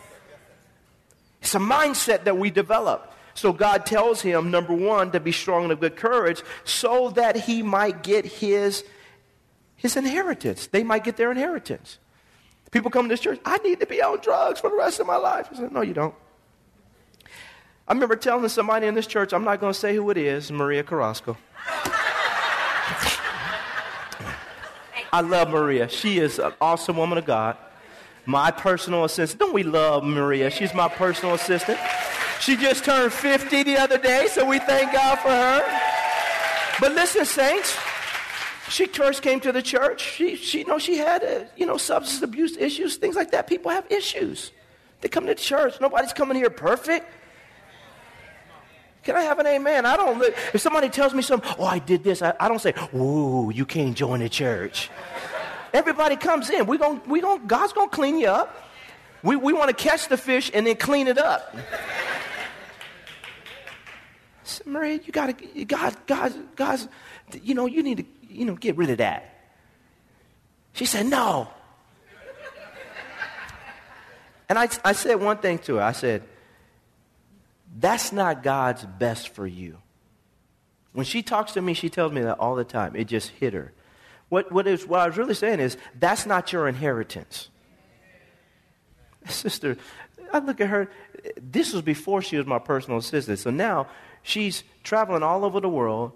It's 1.40 1.54
a 1.54 1.58
mindset 1.58 2.24
that 2.24 2.36
we 2.36 2.50
develop. 2.50 3.12
So 3.34 3.52
God 3.52 3.84
tells 3.84 4.22
him, 4.22 4.50
number 4.50 4.72
one, 4.72 5.12
to 5.12 5.20
be 5.20 5.30
strong 5.30 5.64
and 5.64 5.72
of 5.72 5.80
good 5.80 5.96
courage 5.96 6.42
so 6.64 7.10
that 7.10 7.36
he 7.36 7.62
might 7.62 8.02
get 8.02 8.24
his, 8.24 8.84
his 9.76 9.96
inheritance. 9.96 10.68
They 10.68 10.82
might 10.82 11.04
get 11.04 11.16
their 11.16 11.30
inheritance. 11.30 11.98
People 12.70 12.90
come 12.90 13.04
to 13.04 13.08
this 13.08 13.20
church, 13.20 13.38
I 13.44 13.58
need 13.58 13.80
to 13.80 13.86
be 13.86 14.02
on 14.02 14.20
drugs 14.20 14.60
for 14.60 14.70
the 14.70 14.76
rest 14.76 15.00
of 15.00 15.06
my 15.06 15.16
life. 15.16 15.48
I 15.52 15.56
said, 15.56 15.72
No, 15.72 15.82
you 15.82 15.94
don't. 15.94 16.14
I 17.88 17.92
remember 17.92 18.16
telling 18.16 18.48
somebody 18.48 18.86
in 18.86 18.94
this 18.94 19.06
church, 19.06 19.32
I'm 19.32 19.44
not 19.44 19.60
going 19.60 19.72
to 19.72 19.78
say 19.78 19.94
who 19.94 20.10
it 20.10 20.16
is, 20.16 20.50
Maria 20.50 20.82
Carrasco. 20.82 21.36
I 25.12 25.20
love 25.20 25.48
Maria. 25.50 25.88
She 25.88 26.18
is 26.18 26.38
an 26.38 26.52
awesome 26.60 26.96
woman 26.96 27.18
of 27.18 27.24
God. 27.24 27.56
My 28.26 28.50
personal 28.50 29.04
assistant. 29.04 29.40
Don't 29.40 29.54
we 29.54 29.62
love 29.62 30.04
Maria? 30.04 30.50
She's 30.50 30.74
my 30.74 30.88
personal 30.88 31.34
assistant. 31.34 31.78
She 32.40 32.56
just 32.56 32.84
turned 32.84 33.12
50 33.12 33.62
the 33.62 33.76
other 33.78 33.98
day, 33.98 34.26
so 34.30 34.44
we 34.44 34.58
thank 34.58 34.92
God 34.92 35.16
for 35.20 35.30
her. 35.30 35.62
But 36.80 36.92
listen, 36.92 37.24
saints, 37.24 37.78
she 38.68 38.86
first 38.86 39.22
came 39.22 39.40
to 39.40 39.52
the 39.52 39.62
church. 39.62 40.02
She, 40.02 40.36
she, 40.36 40.58
you 40.58 40.66
know, 40.66 40.78
she 40.78 40.98
had, 40.98 41.24
uh, 41.24 41.44
you 41.56 41.64
know, 41.66 41.76
substance 41.76 42.22
abuse 42.22 42.56
issues, 42.56 42.96
things 42.96 43.16
like 43.16 43.30
that. 43.30 43.46
People 43.46 43.70
have 43.70 43.90
issues. 43.90 44.50
They 45.00 45.08
come 45.08 45.26
to 45.26 45.34
church. 45.34 45.80
Nobody's 45.80 46.12
coming 46.12 46.36
here 46.36 46.50
perfect. 46.50 47.06
Can 49.06 49.14
I 49.14 49.22
have 49.22 49.38
an 49.38 49.46
amen? 49.46 49.86
I 49.86 49.96
don't. 49.96 50.18
Look. 50.18 50.34
If 50.52 50.60
somebody 50.60 50.88
tells 50.88 51.14
me 51.14 51.22
something, 51.22 51.48
oh, 51.60 51.64
I 51.64 51.78
did 51.78 52.02
this, 52.02 52.22
I, 52.22 52.34
I 52.40 52.48
don't 52.48 52.58
say, 52.58 52.74
"Ooh, 52.92 53.52
you 53.54 53.64
can't 53.64 53.96
join 53.96 54.18
the 54.18 54.28
church." 54.28 54.90
Everybody 55.72 56.16
comes 56.16 56.50
in. 56.50 56.66
We 56.66 56.76
going 56.76 57.00
we 57.06 57.20
going 57.20 57.40
to, 57.40 57.46
God's 57.46 57.72
gonna 57.72 57.88
clean 57.88 58.18
you 58.18 58.26
up. 58.26 58.68
We 59.22 59.36
we 59.36 59.52
want 59.52 59.68
to 59.68 59.76
catch 59.76 60.08
the 60.08 60.16
fish 60.16 60.50
and 60.52 60.66
then 60.66 60.74
clean 60.74 61.06
it 61.06 61.18
up. 61.18 61.54
Maria, 64.64 64.98
you 65.04 65.12
gotta, 65.12 65.34
God, 65.66 65.96
God, 66.08 66.56
God's, 66.56 66.88
you 67.44 67.54
know, 67.54 67.66
you 67.66 67.84
need 67.84 67.98
to, 67.98 68.04
you 68.28 68.44
know, 68.44 68.56
get 68.56 68.76
rid 68.76 68.90
of 68.90 68.98
that. 68.98 69.52
She 70.72 70.84
said, 70.84 71.06
no. 71.06 71.48
And 74.48 74.58
I, 74.58 74.68
I 74.84 74.92
said 74.92 75.20
one 75.20 75.38
thing 75.38 75.58
to 75.60 75.76
her. 75.76 75.82
I 75.82 75.92
said, 75.92 76.22
that's 77.78 78.12
not 78.12 78.42
God's 78.42 78.84
best 78.84 79.28
for 79.28 79.46
you. 79.46 79.78
When 80.92 81.04
she 81.04 81.22
talks 81.22 81.52
to 81.52 81.62
me, 81.62 81.74
she 81.74 81.90
tells 81.90 82.10
me 82.10 82.22
that 82.22 82.38
all 82.38 82.54
the 82.54 82.64
time. 82.64 82.96
It 82.96 83.04
just 83.04 83.28
hit 83.28 83.52
her. 83.52 83.72
What, 84.30 84.50
what, 84.50 84.66
is, 84.66 84.86
what 84.86 85.00
I 85.00 85.06
was 85.06 85.18
really 85.18 85.34
saying 85.34 85.60
is, 85.60 85.76
that's 85.98 86.24
not 86.24 86.52
your 86.52 86.68
inheritance. 86.68 87.50
Sister, 89.28 89.76
I 90.32 90.38
look 90.38 90.60
at 90.60 90.68
her. 90.68 90.90
This 91.36 91.72
was 91.72 91.82
before 91.82 92.22
she 92.22 92.38
was 92.38 92.46
my 92.46 92.58
personal 92.58 92.98
assistant. 92.98 93.38
So 93.38 93.50
now 93.50 93.88
she's 94.22 94.64
traveling 94.82 95.22
all 95.22 95.44
over 95.44 95.60
the 95.60 95.68
world, 95.68 96.12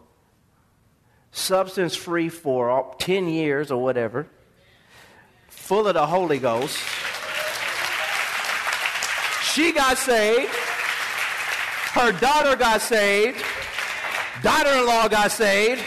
substance 1.31 1.95
free 1.95 2.31
for 2.31 2.95
10 2.99 3.29
years 3.29 3.71
or 3.71 3.83
whatever, 3.83 4.27
full 5.49 5.87
of 5.87 5.95
the 5.95 6.07
Holy 6.07 6.39
Ghost. 6.39 6.79
She 9.53 9.73
got 9.73 9.99
saved. 9.99 10.70
Her 11.93 12.13
daughter 12.13 12.57
got 12.57 12.81
saved. 12.81 13.43
Daughter 14.43 14.71
in 14.71 14.87
law 14.87 15.09
got 15.09 15.33
saved. 15.33 15.83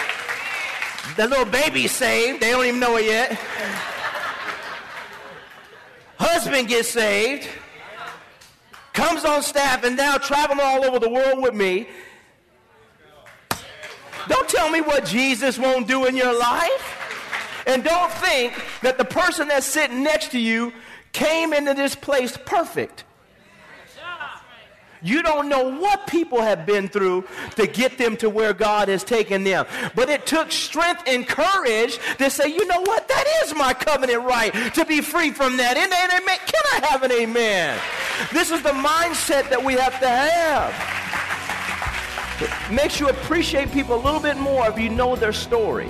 The 1.16 1.28
little 1.28 1.46
baby 1.46 1.88
saved. 1.88 2.42
They 2.42 2.52
don't 2.52 2.66
even 2.66 2.80
know 2.80 2.98
it 2.98 3.06
yet. 3.06 3.34
Husband 6.18 6.68
gets 6.68 6.90
saved. 6.90 7.48
Comes 8.94 9.26
on 9.26 9.42
staff 9.42 9.84
and 9.84 9.98
now 9.98 10.18
traveling 10.18 10.60
all 10.62 10.86
over 10.86 11.00
the 11.00 11.10
world 11.10 11.42
with 11.42 11.54
me. 11.54 11.88
Don't 14.28 14.48
tell 14.48 14.70
me 14.70 14.82
what 14.82 15.06
Jesus 15.06 15.58
won't 15.58 15.88
do 15.88 16.06
in 16.06 16.16
your 16.16 16.38
life. 16.38 17.64
And 17.66 17.84
don't 17.84 18.12
think 18.12 18.54
that 18.82 18.98
the 18.98 19.06
person 19.06 19.48
that's 19.48 19.66
sitting 19.66 20.04
next 20.04 20.32
to 20.32 20.40
you 20.40 20.74
came 21.12 21.54
into 21.54 21.74
this 21.74 21.96
place 21.96 22.38
perfect. 22.38 23.04
You 25.04 25.22
don't 25.22 25.50
know 25.50 25.70
what 25.70 26.08
people 26.08 26.42
have 26.42 26.66
been 26.66 26.88
through 26.88 27.26
to 27.56 27.68
get 27.68 27.98
them 27.98 28.16
to 28.18 28.30
where 28.30 28.54
God 28.54 28.88
has 28.88 29.04
taken 29.04 29.44
them. 29.44 29.66
But 29.96 30.10
it 30.10 30.26
took 30.26 30.50
strength 30.52 31.04
and 31.06 31.28
courage 31.28 32.00
to 32.18 32.30
say, 32.30 32.48
you 32.48 32.66
know 32.68 32.80
what? 32.80 33.08
That 33.10 33.26
is 33.44 33.54
my 33.54 33.74
covenant 33.74 34.24
right 34.24 34.54
to 34.74 34.86
be 34.86 35.02
free 35.02 35.32
from 35.32 35.58
that. 35.58 35.76
And, 35.76 35.92
and, 35.92 36.12
and 36.14 36.26
can 36.26 36.64
I 36.72 36.88
have 36.88 37.04
an 37.04 37.12
amen? 37.12 37.78
This 38.32 38.50
is 38.50 38.62
the 38.62 38.70
mindset 38.70 39.50
that 39.50 39.62
we 39.62 39.74
have 39.74 40.00
to 40.00 40.08
have. 40.08 40.74
It 42.42 42.74
makes 42.74 43.00
you 43.00 43.10
appreciate 43.10 43.72
people 43.72 43.96
a 43.96 44.02
little 44.02 44.22
bit 44.22 44.38
more 44.38 44.68
if 44.68 44.80
you 44.80 44.90
know 44.90 45.16
their 45.16 45.34
story 45.34 45.90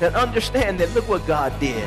and 0.00 0.14
understand 0.14 0.80
that 0.80 0.94
look 0.94 1.08
what 1.08 1.26
God 1.26 1.58
did. 1.60 1.86